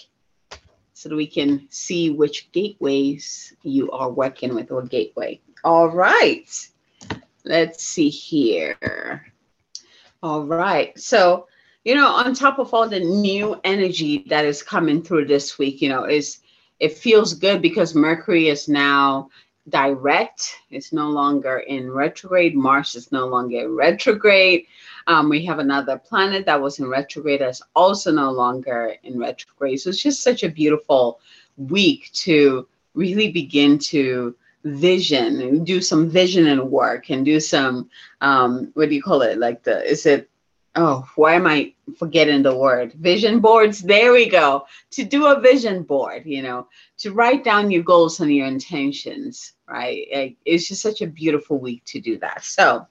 so 0.93 1.09
that 1.09 1.15
we 1.15 1.25
can 1.25 1.65
see 1.71 2.11
which 2.11 2.51
gateways 2.51 3.55
you 3.63 3.89
are 3.89 4.11
working 4.11 4.53
with 4.53 4.69
or 4.69 4.83
gateway. 4.83 5.41
All 5.63 5.89
right. 5.89 6.47
Let's 7.43 7.83
see 7.83 8.09
here. 8.09 9.33
All 10.21 10.45
right. 10.45 10.95
So 10.99 11.47
you 11.83 11.95
know, 11.95 12.07
on 12.07 12.33
top 12.33 12.59
of 12.59 12.73
all 12.73 12.87
the 12.87 12.99
new 12.99 13.59
energy 13.63 14.23
that 14.27 14.45
is 14.45 14.63
coming 14.63 15.01
through 15.01 15.25
this 15.25 15.57
week, 15.57 15.81
you 15.81 15.89
know, 15.89 16.05
is 16.05 16.39
it 16.79 16.97
feels 16.97 17.33
good 17.33 17.61
because 17.61 17.95
Mercury 17.95 18.47
is 18.47 18.67
now 18.67 19.29
direct. 19.69 20.55
It's 20.69 20.91
no 20.91 21.09
longer 21.09 21.59
in 21.59 21.91
retrograde. 21.91 22.55
Mars 22.55 22.95
is 22.95 23.11
no 23.11 23.27
longer 23.27 23.69
retrograde. 23.69 24.65
Um, 25.07 25.29
we 25.29 25.45
have 25.45 25.59
another 25.59 25.97
planet 25.97 26.45
that 26.45 26.61
was 26.61 26.79
in 26.79 26.87
retrograde 26.87 27.41
that's 27.41 27.61
also 27.75 28.11
no 28.11 28.31
longer 28.31 28.95
in 29.03 29.19
retrograde. 29.19 29.79
So 29.79 29.89
it's 29.89 30.01
just 30.01 30.23
such 30.23 30.43
a 30.43 30.49
beautiful 30.49 31.19
week 31.57 32.11
to 32.13 32.67
really 32.93 33.31
begin 33.31 33.77
to 33.77 34.35
vision 34.63 35.41
and 35.41 35.65
do 35.65 35.81
some 35.81 36.09
vision 36.09 36.47
and 36.47 36.71
work 36.71 37.09
and 37.09 37.25
do 37.25 37.39
some 37.39 37.89
um, 38.21 38.71
what 38.75 38.87
do 38.89 38.95
you 38.95 39.03
call 39.03 39.21
it? 39.21 39.37
Like 39.37 39.63
the 39.63 39.83
is 39.89 40.05
it 40.05 40.29
oh, 40.75 41.07
why 41.15 41.35
am 41.35 41.47
I 41.47 41.73
forgetting 41.97 42.43
the 42.43 42.55
word? 42.55 42.93
Vision 42.93 43.39
boards. 43.39 43.81
There 43.81 44.11
we 44.11 44.27
go. 44.27 44.65
To 44.91 45.03
do 45.03 45.27
a 45.27 45.39
vision 45.39 45.83
board, 45.83 46.23
you 46.25 46.41
know, 46.41 46.67
to 46.99 47.13
write 47.13 47.43
down 47.43 47.71
your 47.71 47.83
goals 47.83 48.19
and 48.19 48.33
your 48.33 48.47
intentions, 48.47 49.53
right? 49.67 50.35
It's 50.45 50.67
just 50.67 50.81
such 50.81 51.01
a 51.01 51.07
beautiful 51.07 51.59
week 51.59 51.83
to 51.85 51.99
do 51.99 52.17
that. 52.19 52.43
So, 52.43 52.87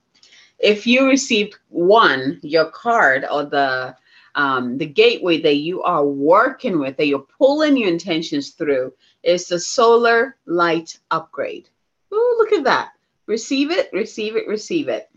if 0.59 0.87
you 0.87 1.09
received 1.09 1.59
one, 1.69 2.39
your 2.43 2.71
card 2.71 3.27
or 3.31 3.45
the 3.45 3.97
um, 4.35 4.79
the 4.79 4.87
gateway 4.87 5.43
that 5.43 5.57
you 5.57 5.83
are 5.83 6.07
working 6.07 6.79
with, 6.79 6.97
that 6.97 7.07
you're 7.07 7.27
pulling 7.39 7.77
your 7.77 7.91
intentions 7.91 8.51
through, 8.51 8.95
is 9.23 9.47
the 9.47 9.61
solar 9.61 10.37
light 10.47 10.99
upgrade. 11.11 11.69
Oh, 12.11 12.37
look 12.39 12.53
at 12.53 12.65
that. 12.65 12.93
Receive 13.27 13.71
it, 13.71 13.91
receive 13.93 14.37
it, 14.37 14.49
receive 14.49 14.89
it. 14.89 15.11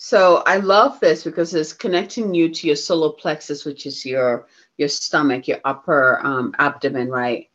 So 0.00 0.44
I 0.46 0.58
love 0.58 1.00
this 1.00 1.24
because 1.24 1.52
it's 1.54 1.72
connecting 1.72 2.32
you 2.32 2.48
to 2.54 2.66
your 2.68 2.76
solar 2.76 3.12
plexus, 3.12 3.64
which 3.64 3.84
is 3.84 4.06
your 4.06 4.46
your 4.76 4.88
stomach, 4.88 5.48
your 5.48 5.58
upper 5.64 6.20
um, 6.24 6.54
abdomen, 6.60 7.08
right? 7.08 7.50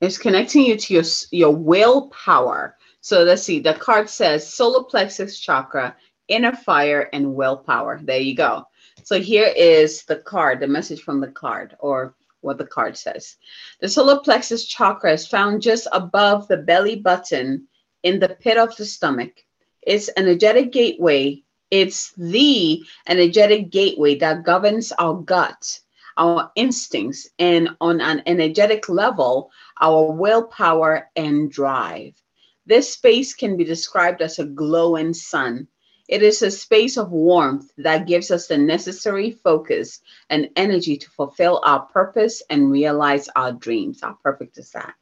It's 0.00 0.18
connecting 0.18 0.64
you 0.64 0.76
to 0.76 0.94
your 0.94 1.02
your 1.32 1.50
willpower. 1.50 2.76
So 3.00 3.24
let's 3.24 3.42
see. 3.42 3.58
The 3.58 3.74
card 3.74 4.08
says 4.08 4.48
solar 4.48 4.84
plexus 4.84 5.40
chakra, 5.40 5.96
inner 6.28 6.54
fire, 6.54 7.10
and 7.12 7.34
willpower. 7.34 7.98
There 8.00 8.20
you 8.20 8.36
go. 8.36 8.68
So 9.02 9.18
here 9.20 9.52
is 9.56 10.04
the 10.04 10.16
card, 10.16 10.60
the 10.60 10.68
message 10.68 11.02
from 11.02 11.20
the 11.20 11.32
card, 11.32 11.76
or 11.80 12.14
what 12.40 12.56
the 12.56 12.66
card 12.66 12.96
says. 12.96 13.36
The 13.80 13.88
solar 13.88 14.20
plexus 14.20 14.64
chakra 14.64 15.14
is 15.14 15.26
found 15.26 15.60
just 15.60 15.88
above 15.90 16.46
the 16.46 16.58
belly 16.58 16.94
button 16.94 17.66
in 18.04 18.20
the 18.20 18.28
pit 18.28 18.58
of 18.58 18.76
the 18.76 18.84
stomach 18.84 19.42
it's 19.86 20.10
energetic 20.16 20.72
gateway. 20.72 21.42
It's 21.70 22.12
the 22.16 22.82
energetic 23.08 23.70
gateway 23.70 24.16
that 24.16 24.44
governs 24.44 24.92
our 24.92 25.14
gut, 25.14 25.80
our 26.16 26.50
instincts, 26.56 27.28
and 27.38 27.70
on 27.80 28.00
an 28.00 28.22
energetic 28.26 28.88
level, 28.88 29.50
our 29.80 30.10
willpower 30.12 31.08
and 31.16 31.50
drive. 31.50 32.20
This 32.66 32.92
space 32.92 33.32
can 33.32 33.56
be 33.56 33.64
described 33.64 34.22
as 34.22 34.38
a 34.38 34.44
glowing 34.44 35.14
sun. 35.14 35.68
It 36.08 36.22
is 36.22 36.42
a 36.42 36.50
space 36.50 36.96
of 36.96 37.12
warmth 37.12 37.70
that 37.78 38.06
gives 38.06 38.30
us 38.30 38.46
the 38.48 38.58
necessary 38.58 39.30
focus 39.30 40.00
and 40.30 40.50
energy 40.56 40.96
to 40.96 41.10
fulfill 41.10 41.60
our 41.64 41.80
purpose 41.86 42.42
and 42.50 42.70
realize 42.70 43.28
our 43.36 43.52
dreams. 43.52 44.00
How 44.02 44.18
perfect 44.22 44.58
is 44.58 44.70
that? 44.72 44.94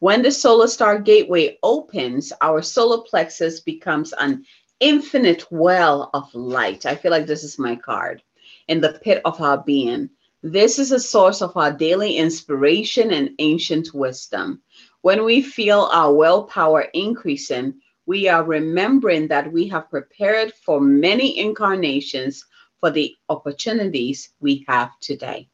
When 0.00 0.22
the 0.22 0.30
solar 0.30 0.68
star 0.68 0.98
gateway 0.98 1.58
opens, 1.62 2.32
our 2.40 2.62
solar 2.62 3.02
plexus 3.02 3.60
becomes 3.60 4.12
an 4.12 4.44
infinite 4.80 5.50
well 5.50 6.10
of 6.14 6.32
light. 6.34 6.86
I 6.86 6.94
feel 6.94 7.10
like 7.10 7.26
this 7.26 7.44
is 7.44 7.58
my 7.58 7.76
card 7.76 8.22
in 8.68 8.80
the 8.80 8.98
pit 9.02 9.20
of 9.24 9.40
our 9.40 9.58
being. 9.58 10.10
This 10.42 10.78
is 10.78 10.92
a 10.92 11.00
source 11.00 11.42
of 11.42 11.56
our 11.56 11.72
daily 11.72 12.16
inspiration 12.16 13.10
and 13.12 13.30
ancient 13.38 13.92
wisdom. 13.92 14.62
When 15.00 15.24
we 15.24 15.42
feel 15.42 15.88
our 15.92 16.14
willpower 16.14 16.82
increasing, 16.94 17.80
we 18.06 18.28
are 18.28 18.44
remembering 18.44 19.28
that 19.28 19.52
we 19.52 19.68
have 19.68 19.90
prepared 19.90 20.52
for 20.64 20.80
many 20.80 21.38
incarnations 21.38 22.44
for 22.80 22.90
the 22.90 23.16
opportunities 23.28 24.30
we 24.40 24.64
have 24.68 24.90
today. 25.00 25.48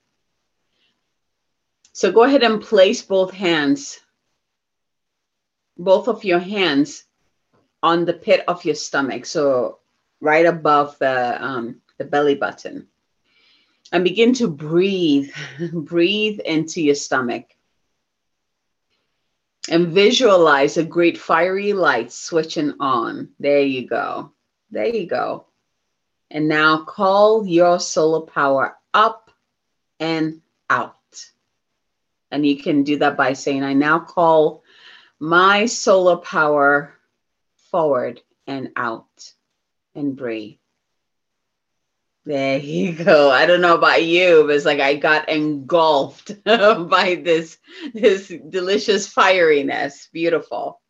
So 1.93 2.13
go 2.13 2.25
ahead 2.25 2.43
and 2.43 2.61
place 2.61 3.03
both 3.03 3.33
hands 3.33 4.01
both 5.77 6.09
of 6.09 6.25
your 6.25 6.39
hands 6.39 7.05
on 7.83 8.05
the 8.05 8.13
pit 8.13 8.45
of 8.49 8.65
your 8.65 8.75
stomach, 8.75 9.27
so 9.27 9.79
right 10.21 10.47
above 10.47 10.99
the 10.99 11.45
um, 11.45 11.81
the 11.99 12.05
belly 12.05 12.35
button, 12.35 12.89
and 13.93 14.05
begin 14.05 14.35
to 14.35 14.49
breathe. 14.49 15.31
breathe 15.73 16.41
into 16.41 16.81
your 16.81 16.95
stomach, 16.95 17.47
and 19.69 19.89
visualize 19.89 20.77
a 20.77 20.85
great 20.85 21.19
fiery 21.19 21.73
light 21.73 22.13
switching 22.13 22.75
on. 22.81 23.31
There 23.39 23.63
you 23.63 23.87
go. 23.87 24.33
There 24.71 24.87
you 24.87 25.07
go. 25.07 25.47
And 26.31 26.49
now 26.49 26.85
call 26.85 27.47
your 27.47 27.79
solar 27.79 28.27
power 28.27 28.77
up 28.93 29.31
and 30.01 30.41
out. 30.69 30.97
And 32.31 32.45
you 32.45 32.61
can 32.61 32.83
do 32.83 32.99
that 32.99 33.17
by 33.17 33.35
saying, 33.35 33.63
I 33.63 33.75
now 33.75 34.01
call 34.01 34.64
my 35.25 35.65
solar 35.65 36.19
power 36.19 36.93
forward 37.71 38.21
and 38.47 38.71
out 38.77 39.33
and 39.95 40.15
breathe. 40.15 40.59
There 42.27 42.59
you 42.59 42.93
go. 42.93 43.31
I 43.31 43.47
don't 43.47 43.63
know 43.63 43.75
about 43.75 44.05
you, 44.05 44.45
but 44.47 44.55
it's 44.55 44.67
like 44.67 44.81
I 44.81 44.97
got 44.97 45.31
engulfed 45.31 46.33
by 46.45 47.23
this 47.25 47.57
this 47.95 48.29
delicious 48.51 49.13
fieriness. 49.13 50.11
Beautiful. 50.13 50.83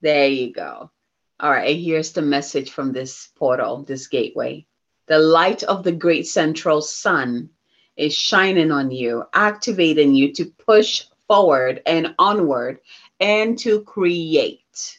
There 0.00 0.26
you 0.26 0.52
go. 0.52 0.90
All 1.38 1.50
right, 1.50 1.78
here's 1.78 2.12
the 2.12 2.22
message 2.22 2.72
from 2.72 2.92
this 2.92 3.28
portal, 3.36 3.84
this 3.84 4.08
gateway. 4.08 4.66
The 5.06 5.18
light 5.18 5.62
of 5.62 5.84
the 5.84 5.92
great 5.92 6.26
central 6.26 6.82
sun 6.82 7.50
is 7.96 8.14
shining 8.14 8.72
on 8.72 8.90
you, 8.90 9.24
activating 9.32 10.12
you 10.12 10.32
to 10.34 10.46
push 10.46 11.04
forward 11.32 11.80
and 11.86 12.14
onward 12.18 12.78
and 13.20 13.58
to 13.58 13.82
create. 13.82 14.98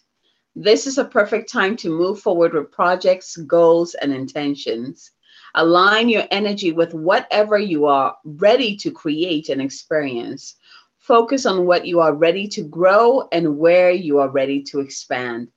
This 0.56 0.86
is 0.86 0.99
a 0.99 1.06
perfect 1.06 1.52
time 1.52 1.76
to 1.78 1.89
move 1.89 2.19
forward 2.19 2.54
with 2.54 2.71
projects, 2.71 3.36
goals, 3.38 3.95
and 3.95 4.13
intentions. 4.13 5.12
Align 5.56 6.10
your 6.10 6.26
energy 6.32 6.71
with 6.71 6.93
whatever 6.93 7.58
you 7.58 7.86
are 7.86 8.15
ready 8.23 8.76
to 8.78 8.91
create 8.91 9.49
and 9.49 9.62
experience. 9.62 10.56
Focus 10.99 11.45
on 11.45 11.65
what 11.65 11.88
you 11.88 11.99
are 11.99 12.13
ready 12.13 12.47
to 12.49 12.62
grow 12.63 13.28
and 13.32 13.58
where 13.58 13.91
you 13.91 14.19
are 14.19 14.30
ready 14.30 14.62
to 14.63 14.80
expand. 14.80 15.49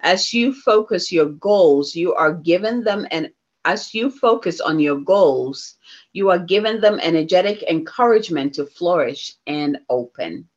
As 0.00 0.34
you 0.34 0.52
focus 0.52 1.10
your 1.10 1.30
goals, 1.30 1.94
you 1.94 2.14
are 2.14 2.34
given 2.34 2.84
them 2.84 3.06
and 3.10 3.30
as 3.64 3.94
you 3.94 4.10
focus 4.10 4.60
on 4.60 4.80
your 4.80 5.00
goals, 5.00 5.76
you 6.12 6.28
are 6.28 6.38
given 6.38 6.80
them 6.80 7.00
energetic 7.02 7.62
encouragement 7.62 8.54
to 8.54 8.66
flourish 8.66 9.34
and 9.46 9.78
open 9.88 10.48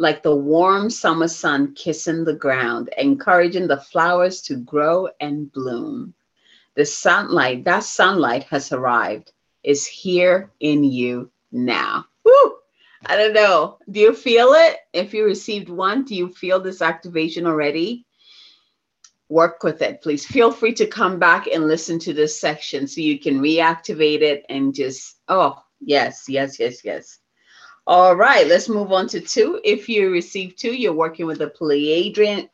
like 0.00 0.22
the 0.22 0.34
warm 0.34 0.88
summer 0.88 1.28
sun 1.28 1.74
kissing 1.74 2.24
the 2.24 2.32
ground, 2.32 2.88
encouraging 2.96 3.68
the 3.68 3.76
flowers 3.76 4.40
to 4.40 4.56
grow 4.56 5.08
and 5.20 5.52
bloom. 5.52 6.14
The 6.74 6.86
sunlight, 6.86 7.64
that 7.64 7.84
sunlight 7.84 8.44
has 8.44 8.72
arrived, 8.72 9.32
is 9.62 9.86
here 9.86 10.50
in 10.58 10.84
you 10.84 11.30
now. 11.52 12.06
Woo! 12.24 12.54
I 13.04 13.16
don't 13.16 13.34
know. 13.34 13.76
Do 13.90 14.00
you 14.00 14.14
feel 14.14 14.54
it? 14.54 14.78
If 14.94 15.12
you 15.12 15.24
received 15.26 15.68
one, 15.68 16.06
do 16.06 16.14
you 16.14 16.30
feel 16.30 16.60
this 16.60 16.80
activation 16.80 17.46
already? 17.46 18.06
work 19.28 19.62
with 19.62 19.80
it. 19.80 20.02
Please 20.02 20.26
feel 20.26 20.50
free 20.50 20.74
to 20.74 20.86
come 20.86 21.20
back 21.20 21.46
and 21.46 21.68
listen 21.68 22.00
to 22.00 22.12
this 22.12 22.40
section 22.40 22.88
so 22.88 23.00
you 23.00 23.16
can 23.16 23.40
reactivate 23.40 24.22
it 24.22 24.44
and 24.48 24.74
just, 24.74 25.20
oh, 25.28 25.62
yes, 25.80 26.24
yes, 26.26 26.58
yes, 26.58 26.84
yes. 26.84 27.20
All 27.86 28.14
right, 28.14 28.46
let's 28.46 28.68
move 28.68 28.92
on 28.92 29.08
to 29.08 29.20
two. 29.20 29.60
If 29.64 29.88
you 29.88 30.10
receive 30.10 30.54
two, 30.56 30.72
you're 30.72 30.92
working 30.92 31.26
with 31.26 31.40
a 31.40 31.48
Pleiadian, 31.48 32.48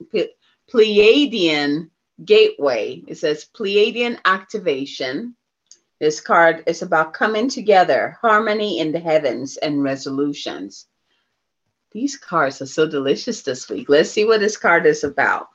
Pleiadian 0.73 1.91
Gateway. 2.25 3.03
It 3.07 3.19
says 3.19 3.49
Pleiadian 3.55 4.19
Activation. 4.25 5.35
This 5.99 6.21
card 6.21 6.63
is 6.67 6.83
about 6.83 7.13
coming 7.13 7.49
together, 7.49 8.19
harmony 8.21 8.81
in 8.81 8.93
the 8.93 9.01
heavens, 9.01 9.57
and 9.57 9.83
resolutions. 9.83 10.87
These 11.93 12.17
cards 12.17 12.61
are 12.63 12.67
so 12.67 12.87
delicious 12.87 13.43
this 13.43 13.69
week. 13.69 13.89
Let's 13.89 14.11
see 14.11 14.25
what 14.25 14.41
this 14.41 14.57
card 14.57 14.87
is 14.87 15.05
about. 15.05 15.49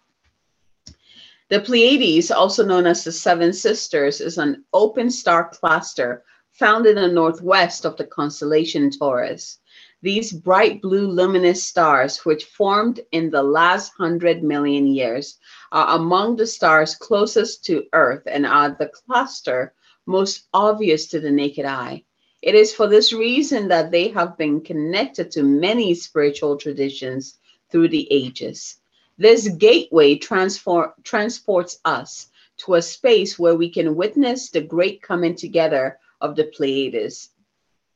The 1.49 1.59
Pleiades, 1.59 2.31
also 2.31 2.65
known 2.65 2.85
as 2.85 3.03
the 3.03 3.11
Seven 3.11 3.53
Sisters, 3.53 4.21
is 4.21 4.37
an 4.37 4.63
open 4.73 5.09
star 5.09 5.49
cluster 5.49 6.23
found 6.51 6.85
in 6.85 6.95
the 6.95 7.07
northwest 7.07 7.85
of 7.85 7.97
the 7.97 8.05
constellation 8.05 8.91
Taurus. 8.91 9.59
These 10.01 10.31
bright 10.31 10.81
blue 10.81 11.07
luminous 11.07 11.63
stars, 11.63 12.25
which 12.25 12.45
formed 12.45 12.99
in 13.11 13.29
the 13.29 13.43
last 13.43 13.93
hundred 13.97 14.43
million 14.43 14.87
years, 14.87 15.37
are 15.71 15.95
among 15.95 16.35
the 16.35 16.47
stars 16.47 16.95
closest 16.95 17.63
to 17.65 17.85
Earth 17.93 18.23
and 18.25 18.45
are 18.45 18.75
the 18.77 18.87
cluster 18.87 19.73
most 20.05 20.47
obvious 20.53 21.07
to 21.07 21.19
the 21.19 21.31
naked 21.31 21.65
eye. 21.65 22.03
It 22.41 22.55
is 22.55 22.73
for 22.73 22.87
this 22.87 23.13
reason 23.13 23.67
that 23.67 23.91
they 23.91 24.07
have 24.09 24.37
been 24.37 24.61
connected 24.61 25.29
to 25.31 25.43
many 25.43 25.93
spiritual 25.93 26.57
traditions 26.57 27.37
through 27.69 27.89
the 27.89 28.07
ages. 28.11 28.77
This 29.17 29.47
gateway 29.47 30.15
transform, 30.15 30.93
transports 31.03 31.79
us 31.85 32.29
to 32.57 32.73
a 32.73 32.81
space 32.81 33.37
where 33.37 33.55
we 33.55 33.69
can 33.69 33.95
witness 33.95 34.49
the 34.49 34.61
great 34.61 35.01
coming 35.01 35.35
together 35.35 35.99
of 36.21 36.35
the 36.35 36.45
Pleiades. 36.45 37.29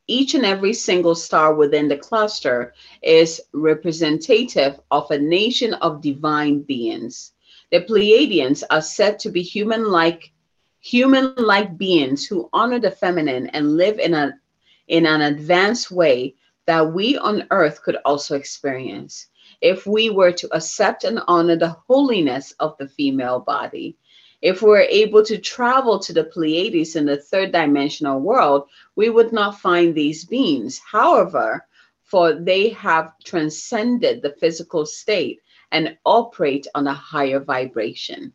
Each 0.08 0.36
and 0.36 0.46
every 0.46 0.74
single 0.74 1.16
star 1.16 1.56
within 1.56 1.88
the 1.88 1.98
cluster 1.98 2.74
is 3.02 3.42
representative 3.54 4.80
of 4.92 5.10
a 5.10 5.18
nation 5.18 5.74
of 5.76 6.02
divine 6.02 6.62
beings. 6.62 7.34
The 7.72 7.82
Pleiadians 7.82 8.64
are 8.70 8.82
said 8.82 9.18
to 9.20 9.30
be 9.30 9.42
human-like 9.42 10.32
human-like 10.80 11.78
beings 11.80 12.28
who 12.28 12.48
honor 12.54 12.80
the 12.80 12.92
feminine 12.92 13.48
and 13.48 13.76
live 13.76 13.98
in 13.98 14.14
a 14.14 14.40
in 14.88 15.08
an 15.08 15.22
advanced 15.22 15.90
way 15.90 16.36
that 16.68 16.94
we 16.94 17.18
on 17.18 17.48
earth 17.50 17.82
could 17.82 17.98
also 18.06 18.36
experience 18.36 19.28
if 19.62 19.88
we 19.88 20.12
were 20.12 20.32
to 20.32 20.56
accept 20.56 21.04
and 21.04 21.20
honor 21.28 21.56
the 21.56 21.76
holiness 21.88 22.52
of 22.60 22.78
the 22.78 22.88
female 22.88 23.40
body. 23.40 23.98
If 24.46 24.62
we're 24.62 24.82
able 24.82 25.24
to 25.26 25.40
travel 25.40 25.98
to 25.98 26.14
the 26.14 26.24
Pleiades 26.24 26.96
in 26.96 27.08
the 27.08 27.18
third 27.18 27.52
dimensional 27.52 28.20
world, 28.20 28.70
we 28.96 29.10
would 29.10 29.34
not 29.34 29.60
find 29.60 29.96
these 29.96 30.24
beings. 30.24 30.80
However, 30.86 31.66
for 32.04 32.34
they 32.34 32.70
have 32.70 33.18
transcended 33.24 34.22
the 34.22 34.36
physical 34.40 34.86
state 34.86 35.42
and 35.72 35.98
operate 36.06 36.68
on 36.76 36.86
a 36.86 36.94
higher 36.94 37.40
vibration. 37.40 38.34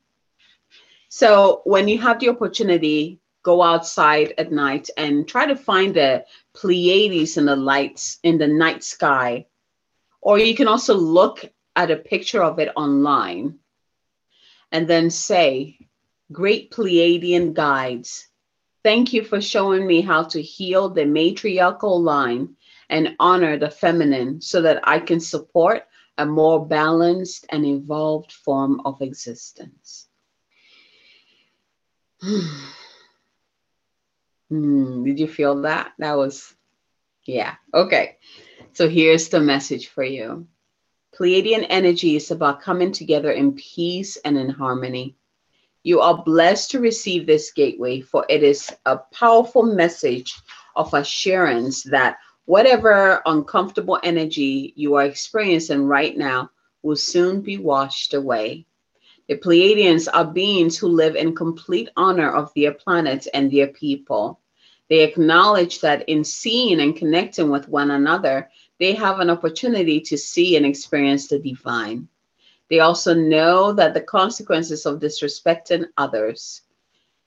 So 1.11 1.62
when 1.62 1.87
you 1.87 1.99
have 2.01 2.18
the 2.18 2.31
opportunity, 2.31 3.20
go 3.44 3.62
outside 3.62 4.35
at 4.37 4.51
night 4.51 4.90
and 4.96 5.29
try 5.29 5.46
to 5.46 5.55
find 5.55 5.94
the 5.94 6.25
Pleiades 6.55 7.37
in 7.37 7.44
the 7.44 7.55
lights 7.55 8.18
in 8.25 8.37
the 8.37 8.49
night 8.49 8.83
sky. 8.83 9.46
Or 10.20 10.40
you 10.40 10.57
can 10.57 10.66
also 10.66 10.94
look 10.94 11.44
at 11.77 11.92
a 11.92 11.96
picture 11.96 12.42
of 12.42 12.59
it 12.59 12.73
online 12.75 13.61
and 14.73 14.88
then 14.88 15.09
say, 15.11 15.77
Great 16.33 16.71
Pleiadian 16.71 17.55
guides, 17.55 18.29
thank 18.85 19.12
you 19.12 19.25
for 19.25 19.40
showing 19.40 19.87
me 19.87 20.01
how 20.01 20.23
to 20.25 20.40
heal 20.40 20.88
the 20.88 21.05
matriarchal 21.05 22.01
line 22.01 22.57
and 22.88 23.16
honor 23.19 23.57
the 23.59 23.71
feminine 23.71 24.40
so 24.40 24.62
that 24.62 24.81
I 24.85 25.01
can 25.01 25.19
support 25.21 25.85
a 26.19 26.27
more 26.27 26.64
balanced 26.66 27.47
and 27.49 27.66
evolved 27.66 28.33
form 28.33 28.81
of 28.85 29.03
existence. 29.03 30.09
Hmm, 34.51 35.05
did 35.05 35.21
you 35.21 35.29
feel 35.29 35.62
that? 35.62 35.93
That 36.01 36.16
was, 36.16 36.53
yeah. 37.25 37.55
Okay. 37.73 38.16
So 38.73 38.88
here's 38.88 39.29
the 39.29 39.38
message 39.38 39.87
for 39.87 40.03
you 40.03 40.49
Pleiadian 41.14 41.66
energy 41.69 42.16
is 42.16 42.33
about 42.33 42.61
coming 42.61 42.90
together 42.90 43.31
in 43.31 43.53
peace 43.53 44.16
and 44.16 44.37
in 44.37 44.49
harmony. 44.49 45.16
You 45.83 46.01
are 46.01 46.23
blessed 46.23 46.73
to 46.73 46.81
receive 46.81 47.27
this 47.27 47.53
gateway, 47.53 48.03
for 48.03 48.27
it 48.29 48.43
is 48.43 48.71
a 48.85 48.99
powerful 48.99 49.62
message 49.62 50.35
of 50.77 50.93
assurance 50.93 51.83
that 51.85 52.19
whatever 52.45 53.23
uncomfortable 53.25 53.99
energy 54.03 54.75
you 54.77 54.95
are 54.97 55.05
experiencing 55.05 55.87
right 55.87 56.16
now 56.16 56.51
will 56.83 56.97
soon 56.97 57.40
be 57.40 57.57
washed 57.57 58.12
away. 58.12 58.66
The 59.29 59.37
Pleiadians 59.37 60.09
are 60.12 60.25
beings 60.25 60.77
who 60.77 60.88
live 60.88 61.16
in 61.16 61.35
complete 61.35 61.88
honor 61.97 62.31
of 62.31 62.53
their 62.55 62.73
planets 62.73 63.29
and 63.29 63.51
their 63.51 63.69
people. 63.69 64.40
They 64.88 65.05
acknowledge 65.05 65.81
that 65.81 66.09
in 66.09 66.25
seeing 66.25 66.81
and 66.81 66.97
connecting 66.97 67.49
with 67.49 67.69
one 67.69 67.93
another, 67.93 68.51
they 68.79 68.93
have 68.95 69.21
an 69.21 69.31
opportunity 69.31 70.01
to 70.01 70.19
see 70.19 70.57
and 70.57 70.66
experience 70.66 71.29
the 71.29 71.38
divine. 71.38 72.09
They 72.70 72.78
also 72.78 73.14
know 73.14 73.72
that 73.72 73.94
the 73.94 74.00
consequences 74.00 74.87
of 74.87 75.00
disrespecting 75.00 75.87
others 75.96 76.62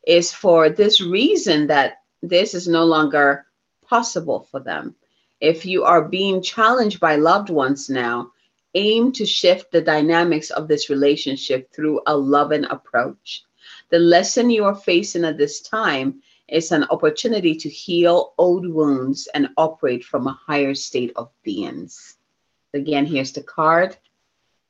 is 0.08 0.34
for 0.34 0.70
this 0.70 1.02
reason 1.02 1.68
that 1.68 1.98
this 2.22 2.54
is 2.54 2.68
no 2.68 2.86
longer 2.86 3.46
possible 3.86 4.48
for 4.50 4.62
them. 4.62 4.96
If 5.42 5.66
you 5.66 5.84
are 5.84 6.08
being 6.08 6.42
challenged 6.42 7.02
by 7.02 7.18
loved 7.18 7.50
ones 7.50 7.90
now, 7.90 8.32
aim 8.74 9.12
to 9.12 9.26
shift 9.26 9.72
the 9.72 9.82
dynamics 9.82 10.50
of 10.50 10.70
this 10.70 10.90
relationship 10.90 11.72
through 11.74 12.02
a 12.08 12.16
loving 12.16 12.64
approach. 12.66 13.44
The 13.90 14.00
lesson 14.00 14.50
you 14.50 14.64
are 14.64 14.76
facing 14.76 15.26
at 15.26 15.38
this 15.38 15.60
time 15.60 16.22
is 16.48 16.72
an 16.72 16.86
opportunity 16.86 17.56
to 17.56 17.70
heal 17.70 18.34
old 18.38 18.66
wounds 18.66 19.28
and 19.34 19.50
operate 19.58 20.06
from 20.06 20.28
a 20.28 20.40
higher 20.48 20.74
state 20.74 21.12
of 21.18 21.30
beings. 21.44 22.16
Again, 22.74 23.06
here's 23.06 23.34
the 23.34 23.44
card 23.44 23.98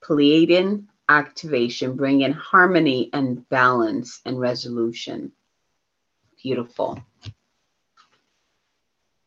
Pleiadian 0.04 0.86
activation, 1.10 1.96
bring 1.96 2.22
in 2.22 2.34
harmony 2.34 3.10
and 3.13 3.48
balance 3.50 4.22
and 4.26 4.39
resolution. 4.39 5.32
Beautiful. 6.42 7.04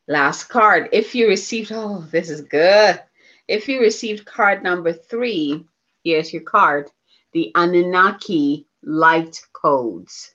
Last 0.08 0.44
card. 0.44 0.90
If 0.92 1.14
you 1.14 1.28
received, 1.28 1.72
oh, 1.72 2.06
this 2.10 2.30
is 2.30 2.42
good. 2.42 3.00
If 3.48 3.68
you 3.68 3.80
received 3.80 4.24
card 4.24 4.62
number 4.62 4.92
three, 4.92 5.64
here's 6.04 6.32
your 6.32 6.42
card 6.42 6.90
the 7.32 7.52
Anunnaki 7.54 8.66
Light 8.82 9.40
Codes. 9.52 10.34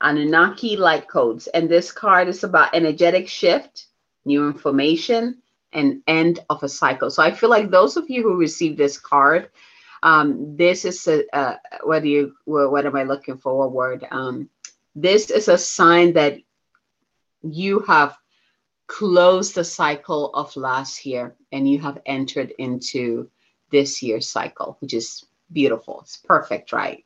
Anunnaki 0.00 0.76
Light 0.76 1.08
Codes. 1.08 1.46
And 1.46 1.68
this 1.68 1.92
card 1.92 2.28
is 2.28 2.44
about 2.44 2.74
energetic 2.74 3.28
shift, 3.28 3.86
new 4.24 4.46
information, 4.48 5.42
and 5.72 6.02
end 6.06 6.40
of 6.48 6.62
a 6.62 6.68
cycle. 6.68 7.10
So 7.10 7.22
I 7.22 7.30
feel 7.30 7.50
like 7.50 7.70
those 7.70 7.96
of 7.96 8.10
you 8.10 8.22
who 8.22 8.36
received 8.36 8.78
this 8.78 8.98
card, 8.98 9.50
um, 10.02 10.56
this 10.56 10.84
is 10.84 11.06
a, 11.06 11.24
uh, 11.36 11.56
what 11.82 12.02
do 12.02 12.08
you, 12.08 12.34
what 12.44 12.86
am 12.86 12.96
I 12.96 13.04
looking 13.04 13.36
for? 13.36 13.64
A 13.64 13.68
word. 13.68 14.06
Um, 14.10 14.48
this 14.94 15.30
is 15.30 15.48
a 15.48 15.58
sign 15.58 16.14
that 16.14 16.38
you 17.42 17.80
have 17.80 18.16
closed 18.86 19.54
the 19.54 19.64
cycle 19.64 20.34
of 20.34 20.56
last 20.56 21.06
year 21.06 21.36
and 21.52 21.68
you 21.70 21.78
have 21.78 22.00
entered 22.06 22.52
into 22.58 23.30
this 23.70 24.02
year's 24.02 24.28
cycle, 24.28 24.76
which 24.80 24.94
is 24.94 25.24
beautiful. 25.52 26.00
It's 26.00 26.16
perfect, 26.16 26.72
right? 26.72 27.04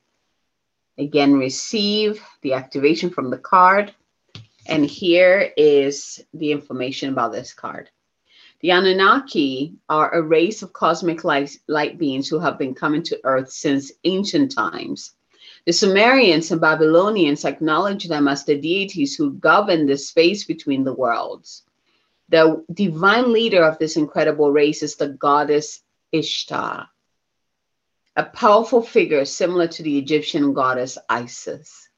Again, 0.96 1.34
receive 1.34 2.24
the 2.42 2.54
activation 2.54 3.10
from 3.10 3.30
the 3.30 3.38
card. 3.38 3.94
And 4.66 4.86
here 4.86 5.52
is 5.56 6.24
the 6.32 6.52
information 6.52 7.10
about 7.10 7.32
this 7.32 7.52
card. 7.52 7.90
The 8.64 8.70
Anunnaki 8.70 9.74
are 9.90 10.14
a 10.14 10.22
race 10.22 10.62
of 10.62 10.72
cosmic 10.72 11.22
light, 11.22 11.54
light 11.68 11.98
beings 11.98 12.30
who 12.30 12.38
have 12.38 12.56
been 12.56 12.74
coming 12.74 13.02
to 13.02 13.20
Earth 13.22 13.50
since 13.50 13.92
ancient 14.04 14.52
times. 14.52 15.12
The 15.66 15.72
Sumerians 15.74 16.50
and 16.50 16.62
Babylonians 16.62 17.44
acknowledge 17.44 18.08
them 18.08 18.26
as 18.26 18.46
the 18.46 18.56
deities 18.56 19.16
who 19.16 19.34
govern 19.34 19.84
the 19.84 19.98
space 19.98 20.44
between 20.44 20.82
the 20.82 20.94
worlds. 20.94 21.64
The 22.30 22.64
divine 22.72 23.34
leader 23.34 23.62
of 23.62 23.78
this 23.78 23.98
incredible 23.98 24.50
race 24.50 24.82
is 24.82 24.96
the 24.96 25.08
goddess 25.08 25.82
Ishtar, 26.10 26.88
a 28.16 28.24
powerful 28.24 28.80
figure 28.80 29.26
similar 29.26 29.68
to 29.68 29.82
the 29.82 29.98
Egyptian 29.98 30.54
goddess 30.54 30.96
Isis. 31.10 31.90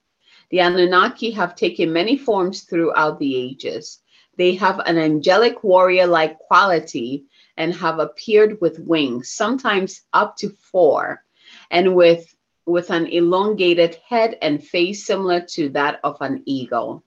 The 0.50 0.62
Anunnaki 0.62 1.30
have 1.30 1.54
taken 1.54 1.92
many 1.92 2.16
forms 2.16 2.62
throughout 2.62 3.20
the 3.20 3.36
ages. 3.36 4.00
They 4.36 4.54
have 4.56 4.80
an 4.80 4.98
angelic 4.98 5.64
warrior 5.64 6.06
like 6.06 6.38
quality 6.38 7.24
and 7.56 7.74
have 7.74 7.98
appeared 7.98 8.60
with 8.60 8.78
wings, 8.78 9.30
sometimes 9.30 10.02
up 10.12 10.36
to 10.38 10.50
four, 10.50 11.24
and 11.70 11.94
with 11.94 12.34
with 12.66 12.90
an 12.90 13.06
elongated 13.06 13.96
head 14.08 14.36
and 14.42 14.62
face 14.62 15.06
similar 15.06 15.40
to 15.40 15.68
that 15.70 16.00
of 16.02 16.16
an 16.20 16.42
eagle. 16.46 17.04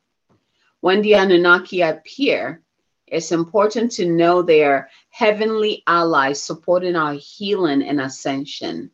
When 0.80 1.02
the 1.02 1.15
Anunnaki 1.15 1.82
appear, 1.82 2.62
it's 3.06 3.34
important 3.34 3.92
to 3.94 4.06
know 4.06 4.42
they 4.42 4.63
are 4.63 4.89
heavenly 5.10 5.84
allies 5.86 6.42
supporting 6.42 6.96
our 6.96 7.13
healing 7.13 7.84
and 7.84 8.00
ascension. 8.00 8.92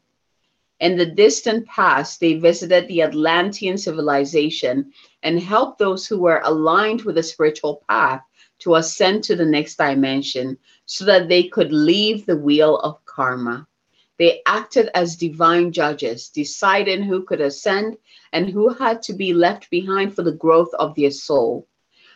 In 0.80 0.98
the 0.98 1.06
distant 1.06 1.66
past, 1.68 2.20
they 2.20 2.34
visited 2.34 2.88
the 2.88 3.02
Atlantean 3.02 3.78
civilization 3.78 4.92
and 5.24 5.40
helped 5.40 5.80
those 5.80 6.06
who 6.06 6.20
were 6.20 6.42
aligned 6.44 7.04
with 7.04 7.16
the 7.16 7.24
spiritual 7.24 7.84
path 7.88 8.22
to 8.60 8.76
ascend 8.76 9.24
to 9.24 9.36
the 9.36 9.46
next 9.46 9.78
dimension 9.78 10.58
so 10.86 11.06
that 11.06 11.30
they 11.30 11.44
could 11.44 11.72
leave 11.72 12.26
the 12.26 12.36
wheel 12.38 12.78
of 12.78 13.04
karma. 13.06 13.68
They 14.18 14.42
acted 14.46 14.90
as 14.94 15.16
divine 15.16 15.72
judges, 15.72 16.30
deciding 16.30 17.04
who 17.04 17.24
could 17.24 17.42
ascend 17.42 17.98
and 18.34 18.50
who 18.50 18.70
had 18.70 19.02
to 19.04 19.14
be 19.14 19.34
left 19.34 19.70
behind 19.70 20.16
for 20.16 20.24
the 20.24 20.32
growth 20.32 20.74
of 20.74 20.96
their 20.96 21.12
soul. 21.12 21.68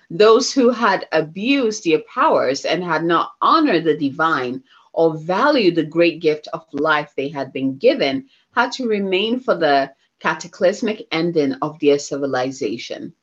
Those 0.09 0.51
who 0.51 0.69
had 0.69 1.07
abused 1.11 1.83
their 1.83 1.99
powers 2.13 2.65
and 2.65 2.83
had 2.83 3.03
not 3.03 3.33
honored 3.41 3.83
the 3.83 3.97
divine 3.97 4.63
or 4.93 5.17
value 5.17 5.71
the 5.71 5.83
great 5.83 6.19
gift 6.19 6.47
of 6.53 6.65
life 6.73 7.13
they 7.15 7.29
had 7.29 7.53
been 7.53 7.77
given 7.77 8.27
had 8.55 8.71
to 8.73 8.87
remain 8.87 9.39
for 9.39 9.55
the 9.55 9.93
cataclysmic 10.19 11.07
ending 11.11 11.53
of 11.61 11.79
their 11.79 11.99
civilization. 11.99 13.13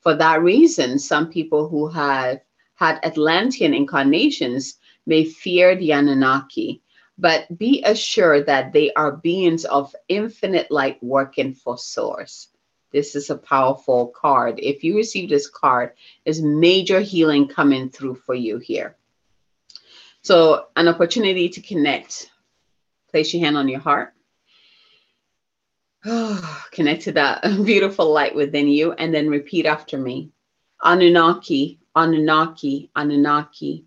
For 0.00 0.14
that 0.16 0.42
reason, 0.42 0.98
some 0.98 1.30
people 1.30 1.68
who 1.68 1.88
have 1.88 2.40
had 2.74 3.04
Atlantean 3.04 3.74
incarnations 3.74 4.78
may 5.06 5.24
fear 5.24 5.76
the 5.76 5.92
Anunnaki, 5.92 6.82
but 7.16 7.58
be 7.58 7.82
assured 7.84 8.46
that 8.46 8.72
they 8.72 8.92
are 8.92 9.16
beings 9.16 9.64
of 9.64 9.94
infinite 10.08 10.70
light 10.70 11.02
working 11.02 11.54
for 11.54 11.78
Source. 11.78 12.48
This 12.90 13.16
is 13.16 13.30
a 13.30 13.36
powerful 13.36 14.08
card. 14.08 14.60
If 14.60 14.84
you 14.84 14.96
receive 14.96 15.28
this 15.28 15.48
card, 15.48 15.92
there's 16.24 16.42
major 16.42 17.00
healing 17.00 17.48
coming 17.48 17.90
through 17.90 18.16
for 18.16 18.34
you 18.34 18.58
here. 18.58 18.96
So, 20.24 20.68
an 20.74 20.88
opportunity 20.88 21.50
to 21.50 21.60
connect. 21.60 22.30
Place 23.10 23.34
your 23.34 23.44
hand 23.44 23.58
on 23.58 23.68
your 23.68 23.80
heart. 23.80 24.14
connect 26.72 27.02
to 27.02 27.12
that 27.12 27.42
beautiful 27.64 28.10
light 28.10 28.34
within 28.34 28.68
you 28.68 28.92
and 28.92 29.12
then 29.12 29.28
repeat 29.28 29.66
after 29.66 29.98
me 29.98 30.30
Anunnaki, 30.82 31.78
Anunnaki, 31.94 32.90
Anunnaki. 32.96 33.84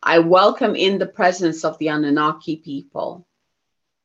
I 0.00 0.20
welcome 0.20 0.76
in 0.76 0.98
the 0.98 1.06
presence 1.06 1.64
of 1.64 1.76
the 1.78 1.88
Anunnaki 1.88 2.58
people. 2.58 3.26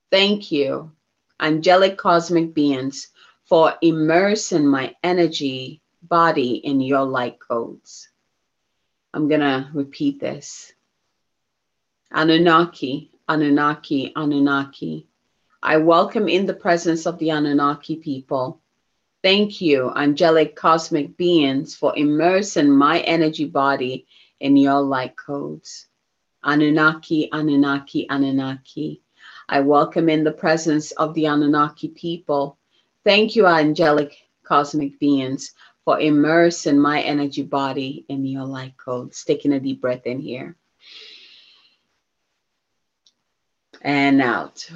Thank 0.09 0.51
you, 0.51 0.91
angelic 1.39 1.95
cosmic 1.99 2.55
beings, 2.55 3.09
for 3.45 3.75
immersing 3.83 4.65
my 4.65 4.95
energy 5.03 5.83
body 6.01 6.55
in 6.55 6.81
your 6.81 7.03
light 7.03 7.39
codes. 7.39 8.09
I'm 9.13 9.27
going 9.27 9.41
to 9.41 9.69
repeat 9.73 10.19
this 10.19 10.73
Anunnaki, 12.09 13.11
Anunnaki, 13.27 14.13
Anunnaki. 14.15 15.07
I 15.61 15.75
welcome 15.75 16.29
in 16.29 16.45
the 16.45 16.53
presence 16.53 17.05
of 17.05 17.19
the 17.19 17.31
Anunnaki 17.31 17.97
people. 17.97 18.61
Thank 19.21 19.59
you, 19.59 19.91
angelic 19.93 20.55
cosmic 20.55 21.17
beings, 21.17 21.75
for 21.75 21.93
immersing 21.97 22.71
my 22.71 23.01
energy 23.01 23.43
body 23.43 24.07
in 24.39 24.55
your 24.55 24.79
light 24.79 25.17
codes. 25.17 25.87
Anunnaki, 26.45 27.29
Anunnaki, 27.33 28.07
Anunnaki. 28.09 29.01
I 29.49 29.59
welcome 29.59 30.07
in 30.07 30.23
the 30.23 30.31
presence 30.31 30.91
of 30.91 31.13
the 31.13 31.25
Anunnaki 31.25 31.89
people. 31.89 32.57
Thank 33.03 33.35
you, 33.35 33.47
angelic 33.47 34.15
cosmic 34.45 34.97
beings, 34.97 35.51
for 35.83 35.99
immersing 35.99 36.79
my 36.79 37.01
energy 37.01 37.43
body 37.43 38.05
in 38.07 38.25
your 38.25 38.45
light 38.45 38.77
codes. 38.77 39.25
Taking 39.25 39.51
a 39.51 39.59
deep 39.59 39.81
breath 39.81 40.05
in 40.05 40.19
here. 40.19 40.55
And 43.87 44.21
out. 44.21 44.69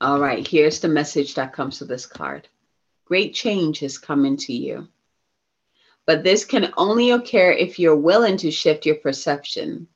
All 0.00 0.18
right, 0.18 0.44
here's 0.44 0.80
the 0.80 0.88
message 0.88 1.34
that 1.34 1.52
comes 1.52 1.78
with 1.78 1.88
this 1.88 2.04
card. 2.04 2.48
Great 3.04 3.32
change 3.32 3.84
is 3.84 3.96
coming 3.96 4.36
to 4.38 4.52
you. 4.52 4.88
But 6.04 6.24
this 6.24 6.44
can 6.44 6.74
only 6.76 7.12
occur 7.12 7.52
if 7.52 7.78
you're 7.78 7.94
willing 7.94 8.38
to 8.38 8.50
shift 8.50 8.84
your 8.84 8.96
perception. 8.96 9.86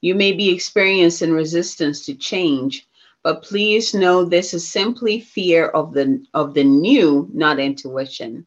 You 0.00 0.14
may 0.14 0.30
be 0.34 0.54
experiencing 0.54 1.32
resistance 1.32 2.06
to 2.06 2.14
change, 2.14 2.86
but 3.24 3.42
please 3.42 3.92
know 3.92 4.24
this 4.24 4.54
is 4.54 4.68
simply 4.68 5.18
fear 5.18 5.66
of 5.66 5.92
the 5.92 6.24
of 6.32 6.54
the 6.54 6.62
new, 6.62 7.28
not 7.32 7.58
intuition. 7.58 8.46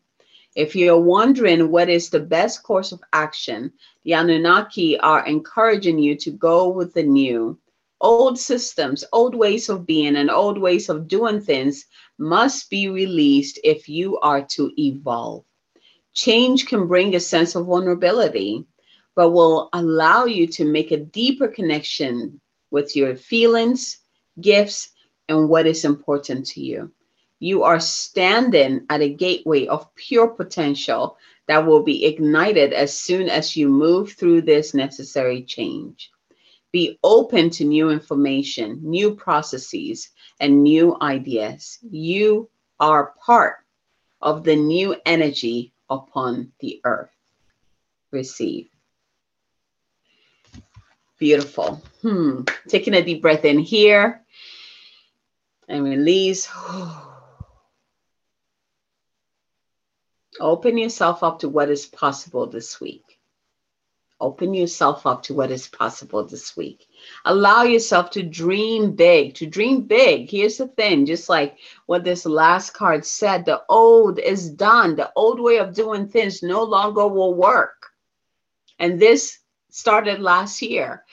If 0.56 0.76
you're 0.76 1.00
wondering 1.00 1.70
what 1.70 1.90
is 1.90 2.10
the 2.10 2.20
best 2.20 2.64
course 2.64 2.92
of 2.92 3.02
action, 3.14 3.72
the 4.04 4.14
Anunnaki 4.14 5.00
are 5.00 5.26
encouraging 5.26 6.00
you 6.00 6.16
to 6.18 6.32
go 6.32 6.70
with 6.70 6.94
the 6.94 7.04
new. 7.04 7.60
Old 8.02 8.40
systems, 8.40 9.04
old 9.14 9.36
ways 9.36 9.70
of 9.70 9.86
being, 9.86 10.16
and 10.16 10.32
old 10.32 10.58
ways 10.58 10.90
of 10.90 11.08
doing 11.08 11.40
things 11.40 11.86
must 12.18 12.70
be 12.70 12.90
released 12.90 13.60
if 13.64 13.88
you 13.88 14.18
are 14.20 14.42
to 14.56 14.72
evolve. 14.78 15.44
Change 16.14 16.66
can 16.66 16.88
bring 16.88 17.16
a 17.16 17.20
sense 17.20 17.56
of 17.56 17.68
vulnerability, 17.68 18.66
but 19.16 19.30
will 19.32 19.70
allow 19.74 20.26
you 20.26 20.48
to 20.48 20.66
make 20.66 20.92
a 20.92 20.98
deeper 20.98 21.48
connection 21.48 22.42
with 22.72 22.96
your 22.96 23.16
feelings, 23.16 24.00
gifts, 24.42 24.90
and 25.28 25.48
what 25.48 25.68
is 25.68 25.86
important 25.86 26.46
to 26.48 26.62
you. 26.62 26.92
You 27.40 27.64
are 27.64 27.80
standing 27.80 28.86
at 28.90 29.02
a 29.02 29.14
gateway 29.14 29.68
of 29.68 29.94
pure 29.96 30.28
potential 30.28 31.18
that 31.48 31.66
will 31.66 31.84
be 31.84 32.06
ignited 32.06 32.74
as 32.74 32.98
soon 32.98 33.30
as 33.30 33.56
you 33.56 33.70
move 33.70 34.14
through 34.14 34.42
this 34.42 34.74
necessary 34.74 35.44
change. 35.44 36.12
Be 36.72 37.00
open 37.04 37.50
to 37.52 37.66
new 37.66 37.90
information, 37.90 38.80
new 38.84 39.16
processes, 39.16 40.10
and 40.40 40.62
new 40.64 40.98
ideas. 41.02 41.80
You 41.90 42.50
are 42.80 43.16
part 43.26 43.58
of 44.22 44.44
the 44.44 44.56
new 44.56 44.96
energy 45.06 45.74
upon 45.90 46.52
the 46.60 46.82
earth. 46.84 47.10
Receive. 48.12 48.70
Beautiful. 51.18 51.82
Hmm. 52.02 52.42
Taking 52.68 52.94
a 52.94 53.04
deep 53.04 53.22
breath 53.22 53.46
in 53.46 53.60
here 53.60 54.24
and 55.68 55.84
release. 55.84 56.48
Open 60.40 60.78
yourself 60.78 61.24
up 61.24 61.40
to 61.40 61.50
what 61.50 61.70
is 61.70 61.86
possible 61.86 62.48
this 62.48 62.80
week. 62.80 63.20
Open 64.22 64.54
yourself 64.54 65.08
up 65.08 65.24
to 65.24 65.34
what 65.34 65.50
is 65.50 65.68
possible 65.68 66.26
this 66.26 66.58
week. 66.58 66.88
Allow 67.24 67.64
yourself 67.64 68.10
to 68.12 68.24
dream 68.24 68.92
big, 68.92 69.36
to 69.36 69.48
dream 69.48 69.84
big. 69.84 70.30
Here's 70.30 70.58
the 70.58 70.68
thing 70.68 71.06
just 71.06 71.30
like 71.30 71.58
what 71.86 72.04
this 72.04 72.26
last 72.26 72.72
card 72.72 73.06
said 73.06 73.46
the 73.46 73.64
old 73.70 74.20
is 74.20 74.50
done, 74.50 74.98
the 74.98 75.12
old 75.16 75.40
way 75.40 75.58
of 75.58 75.74
doing 75.74 76.08
things 76.10 76.44
no 76.44 76.64
longer 76.64 77.08
will 77.08 77.34
work. 77.34 77.88
And 78.78 79.00
this 79.00 79.40
started 79.70 80.20
last 80.20 80.62
year. 80.62 81.06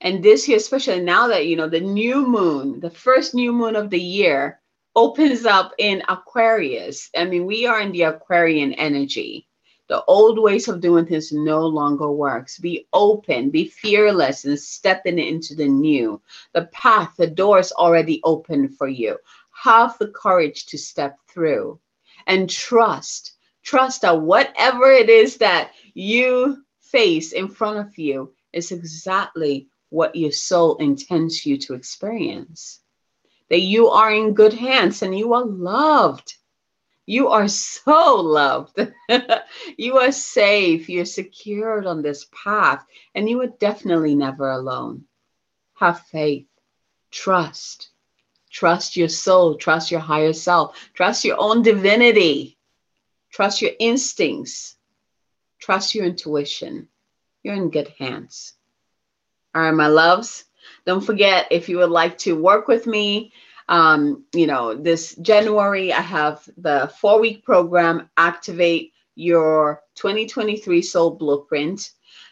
And 0.00 0.22
this 0.22 0.48
year, 0.48 0.56
especially 0.56 1.00
now 1.00 1.28
that, 1.28 1.46
you 1.46 1.56
know, 1.56 1.68
the 1.68 1.80
new 1.80 2.26
moon, 2.26 2.78
the 2.78 2.90
first 2.90 3.34
new 3.34 3.52
moon 3.52 3.74
of 3.74 3.90
the 3.90 4.00
year 4.00 4.60
opens 4.94 5.46
up 5.46 5.72
in 5.78 6.02
Aquarius. 6.08 7.10
I 7.16 7.24
mean, 7.24 7.46
we 7.46 7.66
are 7.66 7.80
in 7.80 7.92
the 7.92 8.02
Aquarian 8.02 8.72
energy. 8.74 9.48
The 9.88 10.04
old 10.04 10.38
ways 10.38 10.68
of 10.68 10.80
doing 10.80 11.06
things 11.06 11.32
no 11.32 11.66
longer 11.66 12.10
works. 12.10 12.58
Be 12.58 12.86
open, 12.92 13.50
be 13.50 13.66
fearless, 13.68 14.44
and 14.44 14.58
stepping 14.58 15.18
into 15.18 15.54
the 15.54 15.68
new. 15.68 16.20
The 16.52 16.66
path, 16.66 17.14
the 17.16 17.26
door 17.26 17.58
is 17.58 17.72
already 17.72 18.20
open 18.24 18.68
for 18.68 18.88
you. 18.88 19.18
Have 19.50 19.98
the 19.98 20.08
courage 20.08 20.66
to 20.66 20.78
step 20.78 21.18
through 21.28 21.78
and 22.26 22.48
trust. 22.48 23.32
Trust 23.62 24.02
that 24.02 24.20
whatever 24.20 24.90
it 24.90 25.08
is 25.08 25.36
that 25.38 25.72
you 25.94 26.64
face 26.80 27.32
in 27.32 27.48
front 27.48 27.78
of 27.78 27.96
you 27.98 28.32
is 28.52 28.72
exactly 28.72 29.68
what 29.90 30.16
your 30.16 30.32
soul 30.32 30.76
intends 30.76 31.44
you 31.44 31.56
to 31.58 31.74
experience. 31.74 32.81
That 33.52 33.60
you 33.60 33.86
are 33.90 34.12
in 34.12 34.34
good 34.34 34.54
hands 34.54 35.02
and 35.02 35.16
you 35.16 35.32
are 35.34 35.44
loved 35.44 36.34
you 37.06 37.28
are 37.28 37.48
so 37.48 38.16
loved. 38.16 38.78
you 39.76 39.98
are 39.98 40.12
safe. 40.12 40.88
You're 40.88 41.04
secured 41.04 41.86
on 41.86 42.02
this 42.02 42.26
path, 42.32 42.84
and 43.14 43.28
you 43.28 43.40
are 43.42 43.48
definitely 43.48 44.14
never 44.14 44.50
alone. 44.50 45.04
Have 45.74 46.00
faith, 46.06 46.46
trust, 47.10 47.90
trust 48.50 48.96
your 48.96 49.08
soul, 49.08 49.56
trust 49.56 49.90
your 49.90 50.00
higher 50.00 50.32
self, 50.32 50.78
trust 50.94 51.24
your 51.24 51.40
own 51.40 51.62
divinity, 51.62 52.56
trust 53.32 53.62
your 53.62 53.72
instincts, 53.80 54.76
trust 55.58 55.94
your 55.94 56.04
intuition. 56.04 56.88
you're 57.42 57.54
in 57.54 57.70
good 57.70 57.88
hands. 57.98 58.54
All 59.54 59.62
right, 59.62 59.72
my 59.72 59.88
loves. 59.88 60.44
Don't 60.84 61.04
forget 61.04 61.46
if 61.50 61.68
you 61.68 61.78
would 61.78 61.90
like 61.90 62.18
to 62.18 62.40
work 62.40 62.68
with 62.68 62.86
me, 62.86 63.32
um, 63.68 64.24
you 64.34 64.46
know, 64.46 64.74
this 64.74 65.14
January, 65.16 65.92
I 65.92 66.00
have 66.00 66.48
the 66.56 66.92
four 67.00 67.20
week 67.20 67.44
program, 67.44 68.10
Activate 68.16 68.92
Your 69.14 69.82
2023 69.94 70.82
Soul 70.82 71.12
Blueprint, 71.12 71.90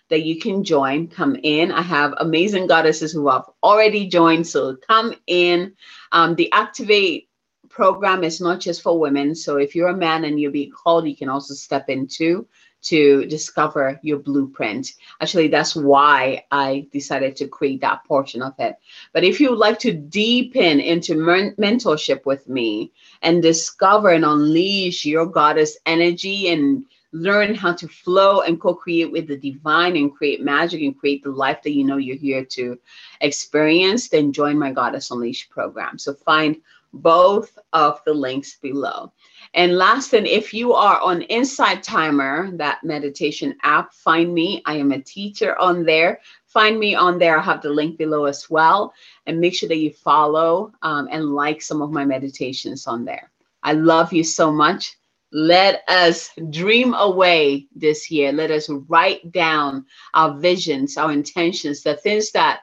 that 0.09 0.25
you 0.25 0.41
can 0.41 0.65
join. 0.65 1.07
Come 1.07 1.37
in. 1.43 1.71
I 1.71 1.83
have 1.83 2.15
amazing 2.19 2.67
goddesses 2.67 3.13
who 3.13 3.29
have 3.29 3.45
already 3.63 4.09
joined. 4.09 4.47
So 4.47 4.77
come 4.77 5.15
in. 5.27 5.75
Um, 6.13 6.35
the 6.35 6.53
Activate 6.53 7.29
program 7.69 8.25
is 8.25 8.41
not 8.41 8.61
just 8.61 8.83
for 8.83 8.99
women. 8.99 9.35
So 9.35 9.57
if 9.57 9.75
you're 9.75 9.89
a 9.89 9.97
man 9.97 10.25
and 10.25 10.39
you're 10.39 10.51
being 10.51 10.73
called, 10.73 11.09
you 11.09 11.17
can 11.17 11.29
also 11.29 11.55
step 11.55 11.89
into 11.89 12.47
to 12.83 13.27
discover 13.27 13.99
your 14.03 14.19
blueprint. 14.19 14.95
Actually, 15.21 15.49
that's 15.49 15.77
why 15.77 16.45
I 16.51 16.87
decided 16.93 17.37
to 17.37 17.49
create 17.49 17.81
that 17.83 18.05
portion 18.05 18.43
of 18.43 18.55
it. 18.59 18.77
But 19.13 19.25
if 19.25 19.41
you 19.41 19.51
would 19.51 19.59
like 19.59 19.79
to 19.81 19.93
deepen 19.93 20.81
into 20.81 21.15
men- 21.15 21.55
mentorship 21.59 22.25
with 22.25 22.49
me 22.49 22.93
and 23.23 23.43
discover 23.43 24.11
and 24.11 24.25
unleash 24.25 25.05
your 25.05 25.27
goddess 25.27 25.79
energy 25.87 26.49
and 26.49 26.85
learn 27.13 27.55
how 27.55 27.73
to 27.73 27.89
flow 27.89 28.43
and 28.43 28.61
co-create 28.61 29.11
with 29.11 29.27
the 29.27 29.37
divine 29.37 29.97
and 29.97 30.15
create 30.15 30.43
magic 30.43 30.81
and 30.81 30.97
create 30.99 31.23
the 31.25 31.31
life 31.31 31.61
that 31.63 31.73
you 31.73 31.85
know 31.85 31.97
you're 31.97 32.17
here 32.17 32.45
to 32.45 32.79
experience, 33.21 34.09
then 34.09 34.33
join 34.33 34.59
my 34.59 34.71
Goddess 34.71 35.11
Unleashed 35.11 35.51
program. 35.51 35.99
So 35.99 36.15
find 36.15 36.57
both 36.93 37.59
of 37.73 38.01
the 38.05 38.15
links 38.15 38.57
below. 38.57 39.13
And 39.55 39.77
last, 39.77 40.13
and 40.13 40.29
if 40.29 40.55
you 40.55 40.75
are 40.75 41.01
on 41.01 41.23
Insight 41.23 41.83
Timer, 41.83 42.51
that 42.53 42.85
meditation 42.85 43.57
app, 43.65 43.93
find 43.93 44.33
me. 44.33 44.63
I 44.65 44.75
am 44.75 44.93
a 44.93 45.01
teacher 45.01 45.59
on 45.59 45.85
there. 45.85 46.21
Find 46.47 46.79
me 46.79 46.95
on 46.95 47.19
there. 47.19 47.39
I 47.39 47.43
have 47.43 47.61
the 47.61 47.71
link 47.71 47.99
below 47.99 48.27
as 48.27 48.49
well. 48.49 48.95
And 49.27 49.41
make 49.41 49.55
sure 49.55 49.69
that 49.69 49.79
you 49.79 49.93
follow 49.93 50.73
um, 50.83 51.09
and 51.11 51.35
like 51.35 51.63
some 51.63 51.83
of 51.83 51.91
my 51.91 52.05
meditations 52.05 52.87
on 52.87 53.05
there. 53.05 53.31
I 53.65 53.73
love 53.73 54.13
you 54.13 54.23
so 54.23 54.53
much. 54.53 54.97
Let 55.33 55.83
us 55.89 56.31
dream 56.51 56.95
away 56.95 57.67
this 57.75 58.11
year. 58.11 58.33
Let 58.33 58.51
us 58.53 58.69
write 58.89 59.33
down 59.33 59.85
our 60.15 60.39
visions, 60.39 60.97
our 60.97 61.13
intentions, 61.13 61.83
the 61.83 61.97
things 61.97 62.31
that 62.33 62.61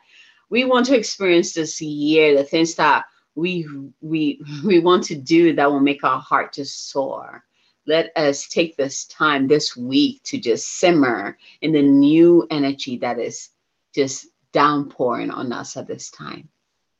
we 0.49 0.63
want 0.63 0.85
to 0.87 0.97
experience 0.97 1.53
this 1.53 1.81
year, 1.81 2.35
the 2.35 2.43
things 2.43 2.75
that 2.75 3.05
we 3.37 3.67
we 4.01 4.41
we 4.65 4.79
want 4.79 5.03
to 5.05 5.15
do 5.15 5.53
that 5.53 5.71
will 5.71 5.79
make 5.79 6.03
our 6.03 6.19
heart 6.19 6.53
just 6.53 6.89
soar. 6.89 7.45
Let 7.85 8.11
us 8.17 8.47
take 8.47 8.75
this 8.75 9.05
time 9.05 9.47
this 9.47 9.77
week 9.77 10.21
to 10.23 10.37
just 10.37 10.79
simmer 10.79 11.37
in 11.61 11.71
the 11.71 11.81
new 11.81 12.45
energy 12.49 12.97
that 12.97 13.17
is 13.17 13.49
just 13.95 14.27
downpouring 14.51 15.29
on 15.29 15.53
us 15.53 15.77
at 15.77 15.87
this 15.87 16.09
time. 16.09 16.49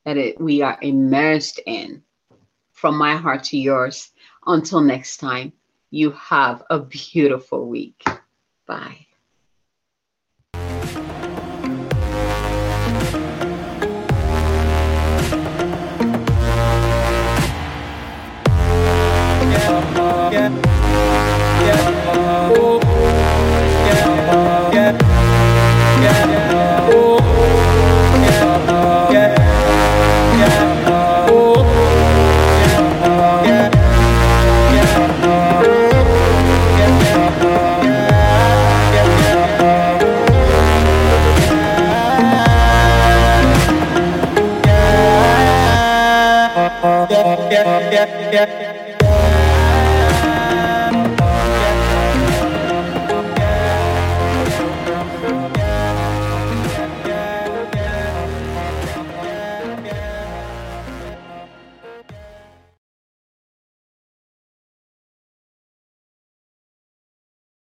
That 0.05 0.15
it, 0.15 0.39
we 0.39 0.61
are 0.61 0.77
immersed 0.81 1.59
in. 1.65 2.03
From 2.71 2.95
my 2.95 3.15
heart 3.15 3.43
to 3.45 3.57
yours 3.57 4.11
until 4.45 4.81
next 4.81 5.17
time 5.17 5.51
you 5.89 6.11
have 6.11 6.63
a 6.69 6.79
beautiful 6.79 7.67
week. 7.67 8.03
Bye 8.67 9.06
yeah, 47.97 48.31
yeah. 48.31 48.66